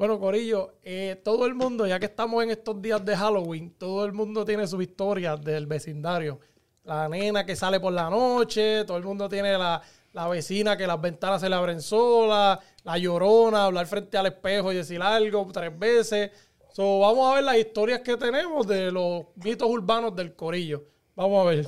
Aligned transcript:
Bueno, 0.00 0.18
Corillo, 0.18 0.76
eh, 0.82 1.20
todo 1.22 1.44
el 1.44 1.54
mundo, 1.54 1.86
ya 1.86 2.00
que 2.00 2.06
estamos 2.06 2.42
en 2.42 2.48
estos 2.48 2.80
días 2.80 3.04
de 3.04 3.14
Halloween, 3.14 3.74
todo 3.76 4.06
el 4.06 4.14
mundo 4.14 4.46
tiene 4.46 4.66
su 4.66 4.80
historia 4.80 5.36
del 5.36 5.66
vecindario. 5.66 6.40
La 6.84 7.06
nena 7.06 7.44
que 7.44 7.54
sale 7.54 7.78
por 7.78 7.92
la 7.92 8.08
noche, 8.08 8.86
todo 8.86 8.96
el 8.96 9.04
mundo 9.04 9.28
tiene 9.28 9.58
la, 9.58 9.82
la 10.14 10.26
vecina 10.26 10.74
que 10.74 10.86
las 10.86 10.98
ventanas 10.98 11.42
se 11.42 11.50
le 11.50 11.54
abren 11.54 11.82
solas, 11.82 12.60
la 12.82 12.96
llorona, 12.96 13.66
hablar 13.66 13.86
frente 13.86 14.16
al 14.16 14.24
espejo 14.24 14.72
y 14.72 14.76
decir 14.76 15.02
algo 15.02 15.46
tres 15.52 15.78
veces. 15.78 16.30
So, 16.72 17.00
vamos 17.00 17.30
a 17.30 17.34
ver 17.34 17.44
las 17.44 17.58
historias 17.58 18.00
que 18.00 18.16
tenemos 18.16 18.66
de 18.66 18.90
los 18.90 19.24
mitos 19.34 19.68
urbanos 19.68 20.16
del 20.16 20.34
Corillo. 20.34 20.82
Vamos 21.14 21.46
a 21.46 21.50
ver. 21.50 21.66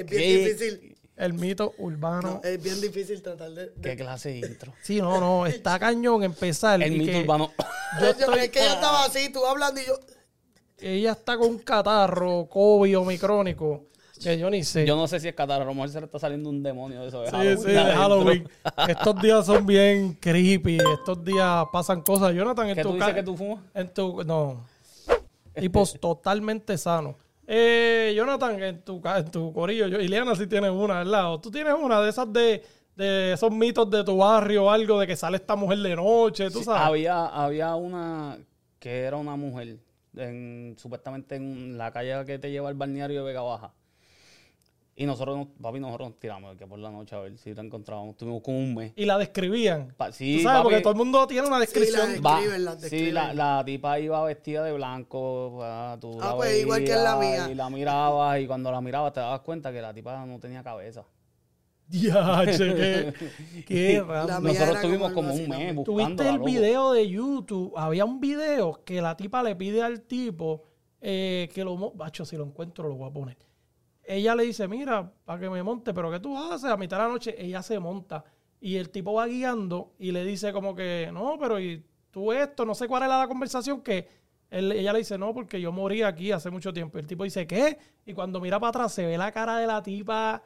Es 0.00 0.06
bien 0.06 0.22
¿Qué? 0.22 0.38
difícil. 0.48 0.96
El 1.16 1.34
mito 1.34 1.74
urbano. 1.78 2.40
no, 2.42 2.48
es 2.48 2.62
bien 2.62 2.80
difícil 2.80 3.20
tratar 3.22 3.50
de. 3.50 3.66
de- 3.66 3.80
¿Qué 3.82 3.96
clase 3.96 4.30
de 4.30 4.38
intro? 4.38 4.72
Sí, 4.82 5.00
no, 5.00 5.20
no, 5.20 5.46
está 5.46 5.78
cañón 5.78 6.22
empezar. 6.22 6.82
El 6.82 6.94
y 6.94 6.98
mito 7.00 7.12
que 7.12 7.20
urbano. 7.22 7.52
yo 7.58 8.00
Yo- 8.00 8.06
estoy- 8.10 8.38
es 8.40 8.48
que 8.50 8.60
yo 8.60 8.66
estaba 8.72 9.04
así, 9.04 9.30
tú 9.30 9.44
hablando 9.44 9.80
y 9.80 9.84
yo. 9.84 9.94
ella 10.78 11.12
está 11.12 11.36
con 11.36 11.48
un 11.48 11.58
catarro, 11.58 12.46
COVID 12.48 12.98
o 12.98 13.04
micrónico, 13.04 13.84
que 14.22 14.38
yo 14.38 14.48
ni 14.48 14.64
sé. 14.64 14.86
Yo 14.86 14.96
no 14.96 15.06
sé 15.08 15.20
si 15.20 15.28
es 15.28 15.34
catarro, 15.34 15.64
a 15.64 15.66
lo 15.66 15.74
mejor 15.74 15.90
se 15.90 16.00
le 16.00 16.06
está 16.06 16.18
saliendo 16.18 16.48
un 16.48 16.62
demonio 16.62 17.02
de 17.02 17.08
eso. 17.08 17.20
de 17.20 17.26
Sí, 17.28 17.32
Halloween 17.36 17.58
sí, 17.58 17.64
de 17.70 17.78
adentro. 17.78 18.00
Halloween. 18.02 18.48
Estos 18.88 19.20
días 19.22 19.44
son 19.46 19.66
bien 19.66 20.14
creepy. 20.14 20.78
Estos 20.94 21.22
días 21.22 21.66
pasan 21.70 22.00
cosas. 22.00 22.32
Jonathan, 22.34 22.68
en 22.70 22.76
¿Qué 22.76 22.82
tu 22.82 22.88
tú 22.88 22.94
dices 22.94 23.08
ca- 23.08 23.14
que 23.14 23.22
tú 23.22 23.36
fumas? 23.36 23.62
En 23.74 23.92
tu, 23.92 24.24
no. 24.24 24.64
Tipos 25.54 26.00
totalmente 26.00 26.78
sanos. 26.78 27.16
Eh, 27.52 28.12
Jonathan, 28.16 28.62
en 28.62 28.80
tu, 28.84 29.02
en 29.04 29.28
tu 29.30 29.52
corillo, 29.52 29.88
yo, 29.88 29.98
Ileana 29.98 30.36
sí 30.36 30.46
tiene 30.46 30.70
una, 30.70 30.98
¿verdad? 30.98 31.32
O 31.32 31.40
tú 31.40 31.50
tienes 31.50 31.74
una 31.74 32.00
de 32.00 32.08
esas 32.10 32.32
de, 32.32 32.62
de 32.94 33.32
esos 33.32 33.50
mitos 33.50 33.90
de 33.90 34.04
tu 34.04 34.18
barrio 34.18 34.66
o 34.66 34.70
algo 34.70 35.00
de 35.00 35.06
que 35.08 35.16
sale 35.16 35.36
esta 35.38 35.56
mujer 35.56 35.78
de 35.78 35.96
noche, 35.96 36.48
tú 36.50 36.58
Sí, 36.60 36.64
sabes. 36.66 36.80
había, 36.82 37.26
había 37.26 37.74
una 37.74 38.38
que 38.78 39.00
era 39.00 39.16
una 39.16 39.34
mujer, 39.34 39.78
en, 40.16 40.76
supuestamente 40.78 41.34
en 41.34 41.76
la 41.76 41.90
calle 41.92 42.24
que 42.24 42.38
te 42.38 42.52
lleva 42.52 42.68
al 42.68 42.76
balneario 42.76 43.18
de 43.20 43.26
Vega 43.26 43.42
Baja. 43.42 43.72
Y 44.96 45.06
nosotros, 45.06 45.36
nos- 45.38 45.46
papi, 45.62 45.80
nosotros 45.80 46.10
nos 46.10 46.18
tiramos 46.18 46.56
que 46.56 46.66
por 46.66 46.78
la 46.78 46.90
noche 46.90 47.14
a 47.16 47.20
ver 47.20 47.38
si 47.38 47.54
la 47.54 47.62
encontrábamos. 47.62 48.10
Estuvimos 48.10 48.42
como 48.42 48.58
un 48.58 48.74
mes. 48.74 48.92
Y 48.96 49.06
la 49.06 49.16
describían. 49.16 49.94
Pa- 49.96 50.08
tú 50.08 50.12
sí, 50.12 50.40
sabes, 50.42 50.62
porque 50.62 50.80
todo 50.80 50.92
el 50.92 50.98
mundo 50.98 51.26
tiene 51.26 51.46
una 51.48 51.58
descripción. 51.58 52.16
Sí, 52.16 52.20
va- 52.20 52.36
describen, 52.40 52.68
sí, 52.74 52.80
describen. 52.82 53.14
la, 53.14 53.32
la 53.34 53.62
tipa 53.64 53.98
iba 53.98 54.22
vestida 54.24 54.62
de 54.64 54.72
blanco. 54.72 55.58
tú 56.00 56.18
Ah, 56.20 56.30
la 56.30 56.36
pues, 56.36 56.60
igual 56.60 56.84
que 56.84 56.92
en 56.92 57.04
la 57.04 57.16
mía. 57.16 57.48
Y 57.50 57.54
la 57.54 57.70
mirabas 57.70 58.40
y 58.40 58.46
cuando 58.46 58.70
la 58.70 58.80
mirabas 58.82 59.12
te 59.14 59.20
dabas 59.20 59.40
cuenta 59.40 59.72
que 59.72 59.80
la 59.80 59.94
tipa 59.94 60.26
no 60.26 60.38
tenía 60.38 60.62
cabeza. 60.62 61.04
Diache, 61.88 62.74
qué, 62.74 63.14
qué 63.66 64.02
raro. 64.06 64.28
La 64.28 64.40
mía 64.40 64.52
Nosotros 64.52 64.76
estuvimos 64.76 65.12
como 65.12 65.32
un 65.34 65.48
mes 65.48 65.74
buscando. 65.74 65.82
¿Tuviste 65.84 66.28
el 66.28 66.38
video 66.38 66.92
de 66.92 67.08
YouTube? 67.08 67.72
Había 67.76 68.04
un 68.04 68.20
video 68.20 68.84
que 68.84 69.00
la 69.02 69.16
tipa 69.16 69.42
le 69.42 69.56
pide 69.56 69.82
al 69.82 70.02
tipo 70.02 70.62
eh, 71.00 71.48
que 71.52 71.64
lo... 71.64 71.76
mo- 71.76 71.90
Bacho, 71.92 72.24
si 72.24 72.36
lo 72.36 72.44
encuentro 72.44 72.88
lo 72.88 72.94
voy 72.94 73.08
a 73.08 73.12
poner. 73.12 73.36
Ella 74.12 74.34
le 74.34 74.42
dice, 74.42 74.66
mira, 74.66 75.12
para 75.24 75.38
que 75.38 75.48
me 75.48 75.62
monte, 75.62 75.94
pero 75.94 76.10
¿qué 76.10 76.18
tú 76.18 76.36
haces? 76.36 76.68
A 76.68 76.76
mitad 76.76 76.96
de 76.98 77.02
la 77.04 77.08
noche 77.10 77.34
ella 77.38 77.62
se 77.62 77.78
monta 77.78 78.24
y 78.60 78.74
el 78.76 78.90
tipo 78.90 79.12
va 79.12 79.26
guiando 79.26 79.92
y 80.00 80.10
le 80.10 80.24
dice 80.24 80.52
como 80.52 80.74
que, 80.74 81.10
no, 81.12 81.36
pero 81.38 81.60
y 81.60 81.84
tú 82.10 82.32
esto, 82.32 82.64
no 82.64 82.74
sé 82.74 82.88
cuál 82.88 83.04
era 83.04 83.18
la 83.20 83.28
conversación 83.28 83.82
que 83.82 84.08
él- 84.50 84.72
ella 84.72 84.92
le 84.92 84.98
dice, 84.98 85.16
no, 85.16 85.32
porque 85.32 85.60
yo 85.60 85.70
morí 85.70 86.02
aquí 86.02 86.32
hace 86.32 86.50
mucho 86.50 86.72
tiempo. 86.72 86.98
Y 86.98 87.02
el 87.02 87.06
tipo 87.06 87.22
dice, 87.22 87.46
¿qué? 87.46 87.78
Y 88.04 88.12
cuando 88.12 88.40
mira 88.40 88.58
para 88.58 88.70
atrás 88.70 88.92
se 88.92 89.06
ve 89.06 89.16
la 89.16 89.30
cara 89.30 89.58
de 89.58 89.68
la 89.68 89.80
tipa. 89.80 90.42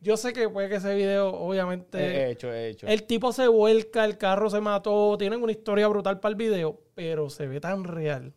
Yo 0.00 0.16
sé 0.16 0.32
que 0.32 0.48
puede 0.48 0.68
que 0.68 0.76
ese 0.76 0.94
video, 0.94 1.30
obviamente... 1.34 1.98
He 1.98 2.30
hecho, 2.30 2.52
he 2.52 2.68
hecho. 2.68 2.86
El 2.86 3.02
tipo 3.02 3.32
se 3.32 3.48
vuelca, 3.48 4.04
el 4.04 4.16
carro 4.16 4.48
se 4.48 4.60
mató, 4.60 5.18
tienen 5.18 5.42
una 5.42 5.50
historia 5.50 5.88
brutal 5.88 6.20
para 6.20 6.30
el 6.30 6.36
video, 6.36 6.80
pero 6.94 7.28
se 7.30 7.48
ve 7.48 7.58
tan 7.58 7.82
real. 7.82 8.32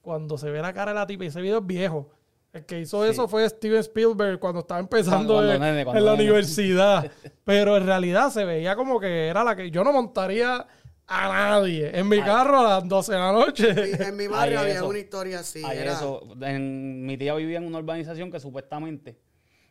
Cuando 0.00 0.36
se 0.36 0.50
ve 0.50 0.60
la 0.60 0.72
cara 0.72 0.90
de 0.90 0.96
la 0.96 1.06
tipa, 1.06 1.22
y 1.22 1.28
ese 1.28 1.40
video 1.40 1.58
es 1.58 1.66
viejo. 1.66 2.10
El 2.56 2.64
que 2.64 2.80
hizo 2.80 3.04
Sí. 3.04 3.10
eso 3.10 3.28
fue 3.28 3.48
Steven 3.48 3.78
Spielberg 3.80 4.38
cuando 4.38 4.60
estaba 4.60 4.80
empezando 4.80 5.34
Cuando 5.34 5.52
en, 5.52 5.60
nene, 5.60 5.84
cuando 5.84 5.98
en 6.00 6.04
la 6.06 6.12
nene. 6.12 6.24
universidad. 6.24 7.10
Pero 7.44 7.76
en 7.76 7.86
realidad 7.86 8.30
se 8.30 8.44
veía 8.44 8.74
como 8.76 8.98
que 8.98 9.28
era 9.28 9.44
la 9.44 9.54
que 9.54 9.70
yo 9.70 9.84
no 9.84 9.92
montaría 9.92 10.66
a 11.08 11.28
nadie 11.28 11.96
en 11.96 12.08
mi 12.08 12.20
carro 12.20 12.58
a 12.60 12.80
las 12.80 12.88
12 12.88 13.12
de 13.12 13.18
la 13.18 13.32
noche. 13.32 13.74
Y 13.98 14.02
en 14.02 14.16
mi 14.16 14.26
barrio 14.26 14.60
había 14.60 14.74
eso. 14.74 14.88
una 14.88 14.98
historia 14.98 15.40
así. 15.40 15.62
Era, 15.64 15.92
eso. 15.92 16.22
En, 16.40 17.04
mi 17.06 17.16
tía 17.16 17.34
vivía 17.34 17.58
en 17.58 17.64
una 17.64 17.78
urbanización 17.78 18.30
que 18.32 18.40
supuestamente 18.40 19.20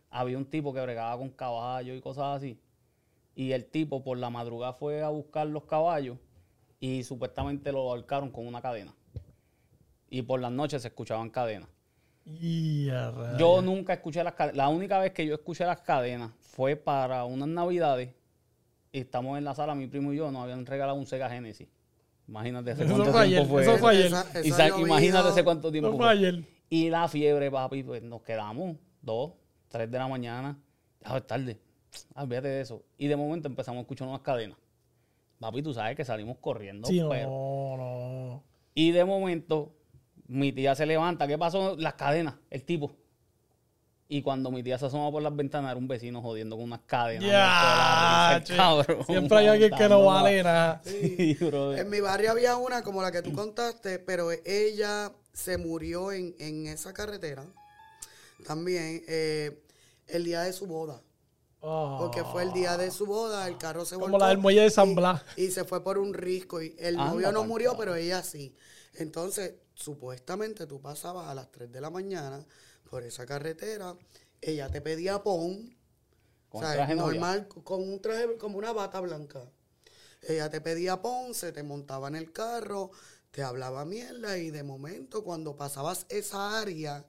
había 0.10 0.38
un 0.38 0.46
tipo 0.46 0.74
que 0.74 0.80
bregaba 0.80 1.18
con 1.18 1.30
caballos 1.32 1.98
y 1.98 2.02
cosas 2.02 2.38
así. 2.38 2.60
Y 3.36 3.52
el 3.52 3.66
tipo 3.66 4.02
por 4.02 4.18
la 4.18 4.30
madrugada 4.30 4.72
fue 4.74 5.02
a 5.02 5.10
buscar 5.10 5.48
los 5.48 5.66
caballos 5.66 6.18
y 6.80 7.04
supuestamente 7.04 7.72
lo 7.74 7.80
ahorcaron 7.80 8.30
con 8.32 8.48
una 8.48 8.62
cadena. 8.62 8.94
Y 10.10 10.22
por 10.22 10.40
las 10.40 10.52
noches 10.54 10.84
se 10.84 10.88
escuchaban 10.88 11.30
cadenas. 11.30 11.68
Yo 13.38 13.62
nunca 13.62 13.94
escuché 13.94 14.24
las 14.24 14.34
cadenas. 14.34 14.58
La 14.58 14.70
única 14.70 14.98
vez 15.00 15.12
que 15.14 15.26
yo 15.26 15.36
escuché 15.36 15.66
las 15.66 15.82
cadenas 15.82 16.32
fue 16.40 16.76
para 16.76 17.24
unas 17.26 17.48
navidades. 17.48 18.14
Y 18.92 19.00
estamos 19.02 19.38
en 19.38 19.44
la 19.44 19.54
sala, 19.54 19.76
mi 19.76 19.88
primo 19.88 20.14
y 20.14 20.18
yo, 20.18 20.32
nos 20.32 20.44
habían 20.44 20.66
regalado 20.66 20.98
un 20.98 21.06
Sega 21.06 21.30
Genesis. 21.30 21.68
Imagínate 22.28 22.72
Eso 22.72 22.86
cuánto 22.86 23.12
fue 23.12 23.28
tiempo 23.28 23.40
ayer, 23.42 23.46
fue. 23.48 23.62
eso 23.62 23.78
fue 23.78 23.92
ayer. 23.92 24.06
Esa- 24.08 24.40
esa 24.40 24.80
imagínate 24.80 25.30
hace 25.30 25.44
cuánto 25.44 25.72
tiempo 25.72 25.90
Eso 25.90 25.98
fue. 25.98 26.06
fue 26.06 26.14
ayer. 26.14 26.44
Y 26.70 26.90
la 26.90 27.08
fiebre, 27.08 27.52
papi, 27.52 27.84
pues 27.84 28.02
nos 28.02 28.22
quedamos 28.24 28.78
dos, 29.02 29.34
tres 29.68 29.92
de 29.92 29.98
la 30.00 30.08
mañana. 30.08 30.58
Ya 31.08 31.18
es 31.18 31.28
tarde. 31.28 31.60
Olvídate 32.16 32.48
de 32.48 32.62
eso. 32.62 32.84
Y 32.98 33.08
de 33.08 33.16
momento 33.16 33.48
empezamos 33.48 33.80
a 33.80 33.82
escuchar 33.82 34.08
unas 34.08 34.22
cadenas. 34.22 34.58
Papi, 35.40 35.62
tú 35.62 35.74
sabes 35.74 35.96
que 35.96 36.04
salimos 36.06 36.38
corriendo. 36.40 36.88
Sí, 36.88 37.00
no, 37.00 37.78
no. 37.78 38.44
Y 38.74 38.92
de 38.92 39.06
momento, 39.06 39.74
mi 40.28 40.52
tía 40.52 40.76
se 40.76 40.86
levanta. 40.86 41.28
¿Qué 41.28 41.38
pasó? 41.38 41.76
Las 41.78 41.94
cadenas, 41.96 42.36
el 42.50 42.64
tipo. 42.64 42.96
Y 44.08 44.22
cuando 44.22 44.52
mi 44.52 44.62
tía 44.62 44.78
se 44.78 44.86
asoma 44.86 45.12
por 45.12 45.24
las 45.24 45.36
ventanas, 45.36 45.72
era 45.72 45.80
un 45.80 45.88
vecino 45.88 46.22
jodiendo 46.22 46.56
con 46.56 46.66
unas 46.66 46.82
cadenas. 46.86 47.28
Ya, 47.28 48.44
cabrón, 48.56 49.04
Siempre 49.06 49.38
hay 49.40 49.48
alguien 49.48 49.72
que 49.72 49.90
no 49.90 50.06
vale 50.06 50.44
nada. 50.44 50.82
Sí, 50.86 51.34
brother. 51.42 51.80
En 51.80 51.90
mi 51.90 52.02
barrio 52.02 52.32
había 52.32 52.56
una 52.56 52.84
como 52.84 53.02
la 53.02 53.12
que 53.12 53.24
tú 53.24 53.34
contaste, 53.34 53.98
pero 53.98 54.30
ella 54.46 55.12
se 55.34 55.58
murió 55.58 56.12
en, 56.12 56.36
en 56.40 56.68
esa 56.68 56.94
carretera 56.94 57.44
también 58.46 59.04
eh, 59.08 59.64
el 60.08 60.24
día 60.24 60.42
de 60.42 60.54
su 60.54 60.68
boda. 60.68 61.02
Oh. 61.60 61.98
Porque 62.00 62.24
fue 62.24 62.44
el 62.44 62.54
día 62.54 62.78
de 62.78 62.92
su 62.92 63.06
boda, 63.08 63.48
el 63.48 63.58
carro 63.58 63.86
se 63.86 63.96
Como 63.96 64.08
volcó 64.08 64.20
la 64.20 64.30
del 64.30 64.38
muelle 64.38 64.62
de 64.62 64.70
San 64.70 64.94
Blas. 64.94 65.24
Y, 65.36 65.50
se 65.50 65.64
fue 65.64 65.84
por 65.84 65.98
un 65.98 66.14
risco. 66.14 66.62
Y 66.62 66.76
el 66.78 67.00
Anda 67.00 67.12
novio 67.12 67.32
no 67.32 67.44
murió, 67.44 67.76
pero 67.76 67.96
ella 67.96 68.22
sí. 68.22 68.56
Entonces, 68.98 69.56
supuestamente 69.74 70.66
tú 70.68 70.82
pasabas 70.82 71.28
a 71.30 71.36
las 71.36 71.52
3 71.52 71.72
de 71.72 71.82
la 71.82 71.90
mañana 71.90 72.46
por 72.90 73.04
esa 73.04 73.26
carretera, 73.26 73.96
ella 74.42 74.70
te 74.70 74.82
pedía 74.82 75.24
pon, 75.24 75.76
Con 76.50 76.64
o 76.64 76.66
sea, 76.66 76.74
el 76.76 76.86
traje 76.86 76.96
novia. 76.96 77.22
normal, 77.22 77.48
con 77.48 77.82
un 77.88 78.02
traje 78.02 78.38
como 78.38 78.58
una 78.58 78.74
bata 78.74 79.00
blanca. 79.02 79.42
Ella 80.22 80.50
te 80.50 80.62
pedía 80.62 81.02
pon, 81.02 81.34
se 81.34 81.52
te 81.52 81.64
montaba 81.64 82.08
en 82.08 82.16
el 82.16 82.32
carro, 82.32 82.92
te 83.32 83.44
hablaba 83.44 83.86
mierda 83.86 84.38
y 84.38 84.52
de 84.52 84.64
momento 84.64 85.24
cuando 85.24 85.56
pasabas 85.58 86.06
esa 86.10 86.60
área, 86.60 87.06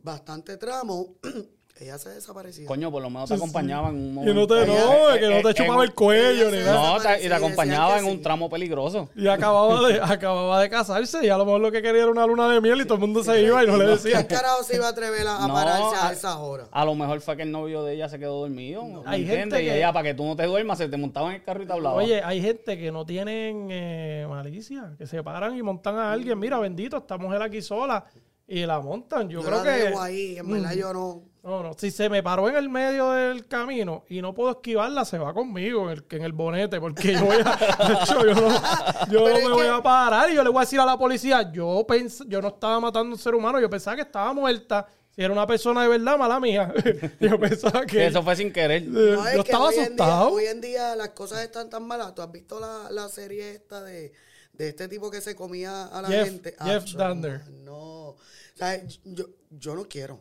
bastante 0.00 0.56
tramo, 0.56 1.16
ella 1.78 1.98
se 1.98 2.08
desaparecía. 2.10 2.66
Coño, 2.66 2.90
por 2.90 3.02
lo 3.02 3.10
menos 3.10 3.28
te 3.28 3.34
acompañaba 3.34 3.90
en 3.90 3.96
un 3.96 4.06
Y 4.08 4.12
momento. 4.12 4.34
no 4.34 4.46
te, 4.46 4.66
no, 4.66 5.14
eh, 5.14 5.20
que 5.20 5.28
no 5.28 5.42
te 5.42 5.50
eh, 5.50 5.54
chupaba 5.54 5.82
en- 5.84 5.88
el 5.90 5.94
cuello 5.94 6.50
ni 6.50 6.58
nada. 6.58 6.74
No, 6.94 7.00
te- 7.02 7.18
y 7.18 7.22
te 7.22 7.28
y 7.28 7.32
acompañaba 7.32 7.98
en 7.98 8.04
un 8.06 8.12
sí. 8.12 8.18
tramo 8.22 8.48
peligroso. 8.48 9.10
Y 9.14 9.26
acababa 9.28 9.86
de, 9.88 10.00
acababa 10.02 10.60
de 10.62 10.70
casarse 10.70 11.24
y 11.24 11.28
a 11.28 11.36
lo 11.36 11.44
mejor 11.44 11.60
lo 11.60 11.70
que 11.70 11.82
quería 11.82 12.02
era 12.02 12.10
una 12.10 12.26
luna 12.26 12.48
de 12.50 12.60
miel 12.62 12.80
y 12.80 12.84
todo 12.84 12.94
el 12.94 13.00
mundo 13.00 13.22
se 13.22 13.42
iba 13.42 13.62
y 13.62 13.66
no 13.66 13.76
le 13.76 13.84
¿Qué 13.84 13.90
decía. 13.90 14.26
carajo 14.26 14.62
se 14.62 14.76
iba 14.76 14.86
a 14.86 14.90
atrever 14.90 15.26
a, 15.26 15.44
a 15.44 15.48
No, 15.48 15.52
pararse 15.54 15.96
a 15.96 16.08
a- 16.08 16.12
esas 16.12 16.36
horas? 16.36 16.68
A 16.72 16.84
lo 16.84 16.94
mejor 16.94 17.20
fue 17.20 17.36
que 17.36 17.42
el 17.42 17.52
novio 17.52 17.84
de 17.84 17.94
ella 17.94 18.08
se 18.08 18.18
quedó 18.18 18.40
dormido. 18.40 18.82
¿me 18.84 19.02
Hay 19.04 19.26
gente 19.26 19.62
Y 19.62 19.66
que- 19.66 19.76
ella, 19.76 19.92
para 19.92 20.04
que 20.08 20.14
tú 20.14 20.24
no 20.24 20.34
te 20.34 20.44
duermas, 20.46 20.78
se 20.78 20.88
te 20.88 20.96
montaba 20.96 21.28
en 21.28 21.34
el 21.36 21.42
carro 21.44 21.62
y 21.62 21.66
te 21.66 21.72
hablaba. 21.74 21.96
Oye, 21.96 22.22
hay 22.22 22.40
gente 22.40 22.78
que 22.78 22.90
no 22.90 23.04
tienen 23.04 23.68
eh, 23.70 24.26
malicia, 24.28 24.94
que 24.96 25.06
se 25.06 25.22
paran 25.22 25.54
y 25.56 25.62
montan 25.62 25.96
a 25.98 26.12
alguien. 26.12 26.38
Mira, 26.38 26.58
bendito, 26.58 26.96
esta 26.96 27.18
mujer 27.18 27.42
aquí 27.42 27.60
sola 27.60 28.04
y 28.48 28.64
la 28.64 28.78
montan. 28.80 29.28
Yo, 29.28 29.40
Yo 29.40 29.46
creo 29.46 29.64
la 29.64 29.64
que. 29.64 29.94
ahí, 29.98 30.38
en 30.38 30.48
verdad 30.50 30.72
yo 30.74 30.92
no. 30.92 31.22
No, 31.46 31.62
no. 31.62 31.72
Si 31.78 31.92
se 31.92 32.08
me 32.08 32.22
paró 32.24 32.48
en 32.48 32.56
el 32.56 32.68
medio 32.68 33.10
del 33.12 33.46
camino 33.46 34.02
y 34.08 34.20
no 34.20 34.34
puedo 34.34 34.50
esquivarla, 34.50 35.04
se 35.04 35.16
va 35.16 35.32
conmigo 35.32 35.84
en 35.90 35.98
el, 35.98 36.04
en 36.10 36.22
el 36.22 36.32
bonete, 36.32 36.80
porque 36.80 37.12
yo 37.12 37.24
voy 37.24 37.36
a. 37.36 37.56
de 37.86 37.94
hecho, 37.94 38.26
yo 38.26 38.34
no, 38.34 39.06
yo 39.08 39.24
me 39.26 39.48
voy 39.50 39.62
que- 39.62 39.68
a 39.68 39.80
parar 39.82 40.28
y 40.30 40.34
yo 40.34 40.42
le 40.42 40.50
voy 40.50 40.58
a 40.58 40.60
decir 40.62 40.80
a 40.80 40.84
la 40.84 40.98
policía, 40.98 41.52
yo 41.52 41.84
pens 41.86 42.24
yo 42.26 42.42
no 42.42 42.48
estaba 42.48 42.80
matando 42.80 43.10
a 43.10 43.12
un 43.14 43.18
ser 43.18 43.34
humano, 43.36 43.60
yo 43.60 43.70
pensaba 43.70 43.94
que 43.94 44.02
estaba 44.02 44.32
muerta. 44.32 44.86
Si 45.14 45.22
era 45.22 45.32
una 45.32 45.46
persona 45.46 45.82
de 45.82 45.88
verdad, 45.88 46.18
mala 46.18 46.38
mía. 46.40 46.74
yo 47.20 47.38
pensaba 47.40 47.86
que. 47.86 48.06
Eso 48.08 48.22
fue 48.22 48.34
sin 48.36 48.52
querer. 48.52 48.82
eh, 48.82 48.86
No, 48.88 49.26
es 49.26 49.36
yo 49.36 49.44
que 49.44 49.50
estaba 49.52 49.68
hoy 49.68 49.74
en, 49.76 49.80
día, 49.80 49.84
asustado. 50.04 50.28
hoy 50.32 50.44
en 50.46 50.60
día 50.60 50.96
las 50.96 51.08
cosas 51.10 51.42
están 51.42 51.70
tan 51.70 51.84
malas. 51.86 52.14
¿Tú 52.14 52.20
has 52.22 52.30
visto 52.32 52.60
la, 52.60 52.90
la 52.90 53.08
serie 53.08 53.52
esta 53.52 53.82
de, 53.82 54.12
de 54.52 54.68
este 54.68 54.88
tipo 54.88 55.10
que 55.10 55.20
se 55.22 55.34
comía 55.36 55.86
a 55.86 56.02
la 56.02 56.08
Jeff- 56.08 56.24
gente? 56.24 56.54
Jeff 56.60 56.82
Acho, 56.82 56.98
Dunder. 56.98 57.40
No, 57.64 58.16
yo 59.50 59.74
no 59.74 59.84
quiero. 59.88 60.20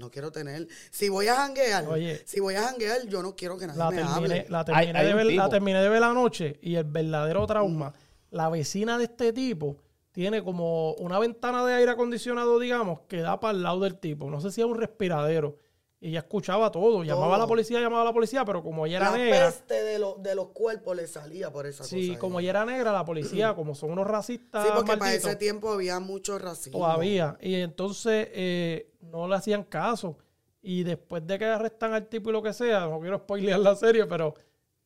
No 0.00 0.10
quiero 0.10 0.32
tener. 0.32 0.66
Si 0.90 1.08
voy 1.10 1.28
a 1.28 1.36
janguear, 1.36 1.86
Oye. 1.86 2.22
si 2.24 2.40
voy 2.40 2.54
a 2.54 2.62
janguear, 2.62 3.06
yo 3.06 3.22
no 3.22 3.36
quiero 3.36 3.56
que 3.58 3.66
nadie 3.66 3.78
La 3.78 3.90
me 3.90 3.96
terminé, 3.98 4.16
hable. 4.16 4.46
la, 4.48 4.64
terminé 4.64 4.88
Hay- 4.88 4.96
hay 4.96 5.06
de 5.06 5.14
ver, 5.14 5.26
la 5.34 5.48
terminé 5.50 5.82
de 5.82 5.88
ver 5.90 6.02
anoche 6.02 6.58
y 6.62 6.74
el 6.76 6.84
verdadero 6.84 7.46
trauma. 7.46 7.92
La 8.30 8.48
vecina 8.48 8.96
de 8.96 9.04
este 9.04 9.32
tipo 9.32 9.76
tiene 10.12 10.42
como 10.42 10.94
una 10.94 11.18
ventana 11.18 11.64
de 11.66 11.74
aire 11.74 11.90
acondicionado, 11.92 12.58
digamos, 12.58 13.00
que 13.08 13.18
da 13.20 13.38
para 13.38 13.56
el 13.56 13.62
lado 13.62 13.80
del 13.80 13.98
tipo. 13.98 14.30
No 14.30 14.40
sé 14.40 14.50
si 14.50 14.60
es 14.62 14.66
un 14.66 14.76
respiradero. 14.78 15.58
Y 16.02 16.08
ella 16.08 16.20
escuchaba 16.20 16.70
todo. 16.70 17.04
Llamaba 17.04 17.36
a 17.36 17.38
la 17.38 17.46
policía, 17.46 17.78
llamaba 17.78 18.02
a 18.02 18.04
la 18.06 18.12
policía, 18.14 18.42
pero 18.44 18.62
como 18.62 18.86
ella 18.86 18.96
era 18.96 19.10
La 19.10 19.18
negra, 19.18 19.46
peste 19.46 19.82
de, 19.84 19.98
lo- 19.98 20.14
de 20.14 20.34
los 20.34 20.48
cuerpos 20.48 20.96
le 20.96 21.06
salía 21.06 21.52
por 21.52 21.66
esa 21.66 21.84
sí, 21.84 22.08
cosa. 22.08 22.18
como 22.20 22.38
ahí. 22.38 22.44
ella 22.46 22.50
era 22.50 22.64
negra, 22.64 22.90
la 22.92 23.04
policía, 23.04 23.54
como 23.54 23.74
son 23.74 23.90
unos 23.90 24.06
racistas 24.06 24.64
Sí, 24.64 24.70
porque 24.74 24.86
para 24.92 24.98
malditos, 25.00 25.26
ese 25.26 25.36
tiempo 25.36 25.70
había 25.70 26.00
mucho 26.00 26.38
racismo. 26.38 26.78
todavía. 26.78 27.36
Y 27.42 27.54
entonces 27.56 28.28
eh, 28.32 28.90
no 29.00 29.28
le 29.28 29.34
hacían 29.36 29.64
caso. 29.64 30.16
Y 30.62 30.84
después 30.84 31.26
de 31.26 31.38
que 31.38 31.44
arrestan 31.44 31.92
al 31.92 32.06
tipo 32.06 32.30
y 32.30 32.32
lo 32.32 32.42
que 32.42 32.52
sea, 32.54 32.86
no 32.86 32.98
quiero 33.00 33.18
spoilear 33.18 33.60
la 33.60 33.74
serie, 33.76 34.06
pero 34.06 34.34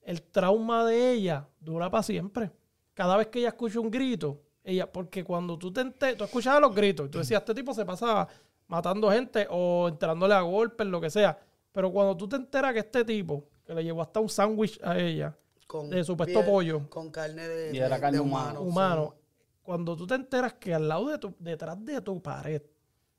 el 0.03 0.21
trauma 0.23 0.85
de 0.85 1.13
ella 1.13 1.49
dura 1.61 1.91
para 1.91 2.03
siempre. 2.03 2.51
Cada 2.93 3.17
vez 3.17 3.29
que 3.29 3.39
ella 3.39 3.49
escucha 3.49 3.79
un 3.81 3.91
grito, 3.91 4.41
ella, 4.65 4.91
porque 4.91 5.23
cuando 5.25 5.59
tú 5.59 5.73
te 5.73 5.85
tú 6.17 6.25
escuchabas 6.25 6.61
los 6.61 6.75
gritos, 6.75 7.07
y 7.07 7.11
tú 7.11 7.19
decías, 7.19 7.41
este 7.41 7.55
tipo 7.55 7.73
se 7.75 7.85
pasa 7.85 8.27
matando 8.67 9.11
gente 9.11 9.47
o 9.51 9.89
entrándole 9.89 10.35
a 10.35 10.41
golpes, 10.41 10.87
lo 10.87 11.01
que 11.01 11.11
sea. 11.11 11.39
Pero 11.73 11.93
cuando 11.93 12.17
tú 12.17 12.29
te 12.29 12.37
enteras 12.37 12.73
que 12.73 12.79
este 12.81 13.05
tipo, 13.05 13.45
que 13.65 13.75
le 13.75 13.83
llevó 13.85 14.03
hasta 14.03 14.21
un 14.21 14.29
sándwich 14.29 14.81
a 14.83 14.99
ella, 14.99 15.37
Con 15.67 15.91
de 15.91 16.05
supuesto 16.05 16.45
pollo. 16.45 16.89
Con 16.89 17.11
carne 17.11 17.47
de, 17.49 17.75
Y 17.77 17.79
de- 17.79 17.89
carne 17.89 18.13
de 18.13 18.21
humana. 18.21 18.61
humano. 18.61 19.15
cuando 19.63 19.97
tú 19.97 20.07
te 20.07 20.15
enteras 20.15 20.53
que 20.55 20.75
al 20.75 20.87
lado 20.87 21.09
de 21.09 21.17
tu, 21.19 21.35
detrás 21.39 21.83
de 21.85 21.99
tu 22.03 22.21
pared, 22.23 22.61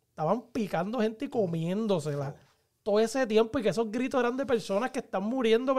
estaban 0.09 0.43
picando 0.51 0.99
gente 1.01 1.25
y 1.25 1.29
comiéndosela 1.29 2.35
todo 2.83 2.99
ese 2.99 3.25
tiempo 3.25 3.57
y 3.57 3.63
que 3.63 3.69
esos 3.69 3.89
gritos 3.91 4.19
eran 4.19 4.37
de 4.37 4.45
personas 4.45 4.91
que 4.91 4.99
están 4.99 5.23
muriendo. 5.23 5.75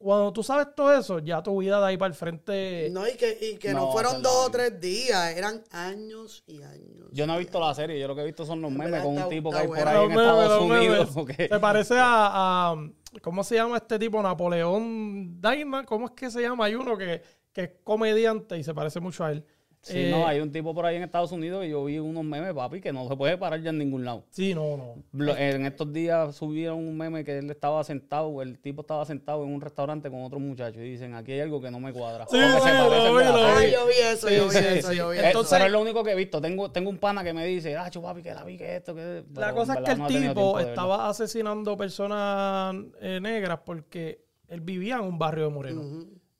Cuando 0.00 0.32
tú 0.32 0.44
sabes 0.44 0.68
todo 0.76 0.96
eso, 0.96 1.18
ya 1.18 1.42
tu 1.42 1.58
vida 1.58 1.80
de 1.80 1.86
ahí 1.86 1.96
para 1.96 2.08
el 2.10 2.14
frente. 2.14 2.88
No, 2.92 3.06
y 3.08 3.14
que, 3.16 3.36
y 3.40 3.56
que 3.58 3.72
no, 3.72 3.86
No, 3.86 3.92
fueron 3.92 4.22
dos 4.22 4.46
o 4.46 4.50
tres 4.50 4.80
días, 4.80 5.36
eran 5.36 5.64
años 5.72 6.44
y 6.46 6.62
años. 6.62 7.08
Yo 7.10 7.26
no 7.26 7.34
he 7.34 7.38
visto 7.40 7.58
la 7.58 7.74
serie, 7.74 7.98
yo 7.98 8.06
lo 8.06 8.14
que 8.14 8.20
he 8.22 8.24
visto 8.26 8.44
son 8.46 8.60
los 8.62 8.70
memes 8.70 9.02
con 9.02 9.10
un 9.12 9.16
está- 9.18 9.28
tipo 9.28 9.50
que 9.50 9.56
está 9.56 9.62
hay 9.62 9.66
por 9.80 9.88
ahí 9.88 10.02
en 10.04 10.08
memes, 10.10 10.24
Estados. 10.26 10.62
Unidos. 10.62 11.08
porque- 11.12 11.48
Se 11.48 11.58
parece 11.58 11.94
a, 11.98 12.70
a- 12.72 12.90
¿Cómo 13.22 13.42
se 13.42 13.56
llama 13.56 13.78
este 13.78 13.98
tipo? 13.98 14.22
Napoleón 14.22 15.40
Diamond. 15.40 15.84
¿Cómo 15.86 16.06
es 16.06 16.12
que 16.12 16.30
se 16.30 16.42
llama? 16.42 16.66
Hay 16.66 16.74
uno 16.76 16.96
que, 16.96 17.22
que 17.52 17.62
es 17.64 17.70
comediante 17.82 18.56
y 18.56 18.62
se 18.62 18.74
parece 18.74 19.00
mucho 19.00 19.24
a 19.24 19.32
él. 19.32 19.44
Sí, 19.80 19.96
Eh, 19.96 20.10
no, 20.10 20.26
hay 20.26 20.40
un 20.40 20.50
tipo 20.50 20.74
por 20.74 20.84
ahí 20.84 20.96
en 20.96 21.02
Estados 21.04 21.30
Unidos 21.32 21.64
y 21.64 21.70
yo 21.70 21.84
vi 21.84 21.98
unos 21.98 22.24
memes, 22.24 22.52
papi, 22.52 22.80
que 22.80 22.92
no 22.92 23.08
se 23.08 23.16
puede 23.16 23.38
parar 23.38 23.62
ya 23.62 23.70
en 23.70 23.78
ningún 23.78 24.04
lado. 24.04 24.24
Sí, 24.30 24.54
no, 24.54 24.76
no. 25.12 25.36
En 25.36 25.64
estos 25.64 25.92
días 25.92 26.34
subieron 26.34 26.78
un 26.78 26.96
meme 26.96 27.24
que 27.24 27.38
él 27.38 27.50
estaba 27.50 27.82
sentado, 27.84 28.42
el 28.42 28.58
tipo 28.58 28.82
estaba 28.82 29.04
sentado 29.06 29.44
en 29.44 29.54
un 29.54 29.60
restaurante 29.60 30.10
con 30.10 30.22
otro 30.24 30.38
muchacho 30.40 30.80
y 30.82 30.90
dicen, 30.90 31.14
aquí 31.14 31.32
hay 31.32 31.40
algo 31.40 31.60
que 31.60 31.70
no 31.70 31.78
me 31.80 31.92
cuadra. 31.92 32.26
Sí, 32.28 32.36
O 32.36 32.54
que 32.56 32.60
se 32.60 32.72
la. 32.74 33.56
Ay, 33.56 33.72
yo 33.72 33.86
vi 33.86 33.92
eso, 34.12 34.28
yo 34.28 34.44
vi 34.48 34.50
Sí, 34.50 34.64
eso, 34.78 34.90
sí. 34.90 34.96
yo 34.96 35.10
vi 35.10 35.18
Eh, 35.18 35.30
eso. 35.30 35.46
pero 35.48 35.64
es 35.66 35.70
lo 35.72 35.80
único 35.80 36.02
que 36.02 36.10
he 36.10 36.16
visto. 36.16 36.40
Tengo, 36.40 36.70
tengo 36.70 36.90
un 36.90 36.98
pana 36.98 37.22
que 37.22 37.32
me 37.32 37.46
dice, 37.46 37.76
ah, 37.76 37.88
papi, 38.02 38.22
que 38.22 38.34
la 38.34 38.44
vi, 38.44 38.58
que 38.58 38.76
esto, 38.76 38.94
que... 38.94 39.22
La 39.34 39.46
pero 39.46 39.54
cosa 39.54 39.74
en 39.74 39.84
es 39.84 39.84
que 39.84 40.16
el 40.18 40.28
tipo 40.28 40.58
estaba 40.58 41.08
asesinando 41.08 41.76
personas 41.76 42.74
eh, 43.00 43.20
negras 43.22 43.60
porque 43.64 44.24
él 44.48 44.60
vivía 44.60 44.96
en 44.96 45.02
un 45.02 45.18
barrio 45.18 45.44
de 45.44 45.50
Moreno. 45.50 45.82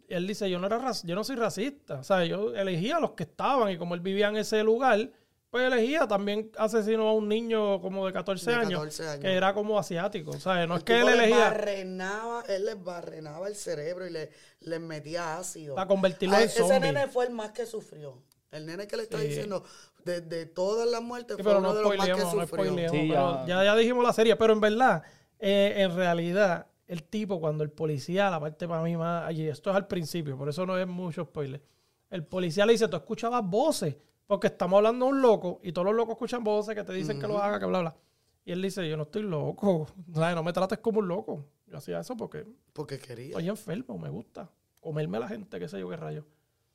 Él 0.08 0.26
dice, 0.26 0.48
yo 0.50 0.58
no 0.58 0.66
era 0.66 0.92
yo 1.04 1.14
no 1.14 1.22
soy 1.24 1.36
racista. 1.36 2.00
O 2.00 2.04
sea, 2.04 2.24
yo 2.24 2.54
elegía 2.54 2.96
a 2.96 3.00
los 3.00 3.12
que 3.12 3.24
estaban 3.24 3.70
y 3.70 3.78
como 3.78 3.94
él 3.94 4.00
vivía 4.00 4.28
en 4.28 4.36
ese 4.36 4.62
lugar, 4.62 5.10
pues 5.50 5.64
elegía. 5.72 6.06
También 6.08 6.50
asesinó 6.58 7.08
a 7.08 7.12
un 7.14 7.28
niño 7.28 7.80
como 7.80 8.06
de 8.06 8.12
14, 8.12 8.50
De 8.50 8.56
años, 8.56 8.80
14 8.80 9.08
años. 9.08 9.20
que 9.20 9.32
era 9.34 9.54
como 9.54 9.78
asiático. 9.78 10.30
O 10.32 10.40
sea, 10.40 10.66
no 10.66 10.76
es 10.76 10.84
que 10.84 10.98
él 11.00 11.08
elegía 11.08 11.38
barrenaba, 11.38 12.42
él 12.48 12.64
les 12.66 12.82
barrenaba 12.82 13.48
el 13.48 13.54
cerebro 13.54 14.06
y 14.06 14.10
le, 14.10 14.30
les 14.60 14.80
metía 14.80 15.38
ácido. 15.38 15.74
para 15.74 15.86
convertirlo 15.86 16.36
A- 16.36 16.40
en 16.42 16.46
ese 16.46 16.58
zombie. 16.58 16.80
nene 16.80 17.06
fue 17.08 17.26
el 17.26 17.32
más 17.32 17.50
que 17.52 17.66
sufrió. 17.66 18.22
El 18.50 18.64
nene 18.66 18.86
que 18.86 18.96
le 18.96 19.02
está 19.02 19.18
Sí. 19.20 19.26
diciendo, 19.28 19.62
de, 20.04 20.22
de 20.22 20.46
todas 20.46 20.88
las 20.88 21.02
muertes, 21.02 21.36
Sí, 21.36 21.42
fue 21.42 21.50
pero 21.52 21.58
uno 21.58 21.68
no 21.68 21.74
de 21.74 21.82
los 21.82 21.96
más 21.98 22.06
que 22.06 22.12
no 22.14 22.30
sufrió. 22.30 22.46
spoileemos, 22.46 22.90
Sí, 22.92 23.06
pero 23.10 23.40
ya. 23.40 23.46
ya. 23.46 23.64
Ya, 23.64 23.76
dijimos 23.76 24.02
la 24.04 24.12
serie, 24.14 24.36
pero 24.36 24.54
en 24.54 24.60
verdad, 24.60 25.02
eh, 25.38 25.74
en 25.76 25.94
realidad, 25.94 26.66
el 26.88 27.04
tipo, 27.04 27.38
cuando 27.40 27.62
el 27.62 27.70
policía, 27.70 28.28
la 28.30 28.40
parte 28.40 28.66
para 28.66 28.82
mí 28.82 28.96
más, 28.96 29.24
allí, 29.24 29.46
esto 29.46 29.70
es 29.70 29.76
al 29.76 29.86
principio, 29.86 30.36
por 30.36 30.48
eso 30.48 30.66
no 30.66 30.76
es 30.76 30.86
mucho 30.88 31.24
spoiler, 31.24 31.62
el 32.10 32.24
policía 32.24 32.66
le 32.66 32.72
dice, 32.72 32.88
tú 32.88 32.96
escuchabas 32.96 33.44
voces, 33.44 33.96
porque 34.26 34.48
estamos 34.48 34.78
hablando 34.78 35.06
de 35.06 35.12
un 35.12 35.22
loco, 35.22 35.60
y 35.62 35.70
todos 35.72 35.84
los 35.86 35.94
locos 35.94 36.14
escuchan 36.14 36.42
voces 36.42 36.74
que 36.74 36.82
te 36.84 36.92
dicen 36.92 37.20
que 37.20 37.28
lo 37.28 37.38
haga, 37.38 37.60
que 37.60 37.66
bla, 37.66 37.80
bla. 37.80 37.96
Y 38.44 38.52
él 38.52 38.62
dice, 38.62 38.88
yo 38.88 38.96
no 38.96 39.02
estoy 39.04 39.22
loco, 39.22 39.86
o 40.12 40.14
sea, 40.14 40.34
no 40.34 40.42
me 40.42 40.52
trates 40.52 40.78
como 40.78 40.98
un 41.00 41.08
loco. 41.08 41.44
Yo 41.66 41.76
hacía 41.76 42.00
eso 42.00 42.16
porque 42.16 42.46
Porque 42.72 42.98
quería. 42.98 43.28
estoy 43.28 43.48
enfermo, 43.48 43.98
me 43.98 44.08
gusta 44.08 44.50
comerme 44.80 45.18
a 45.18 45.20
la 45.20 45.28
gente, 45.28 45.58
qué 45.60 45.68
sé 45.68 45.78
yo 45.78 45.88
qué 45.90 45.96
rayo. 45.96 46.24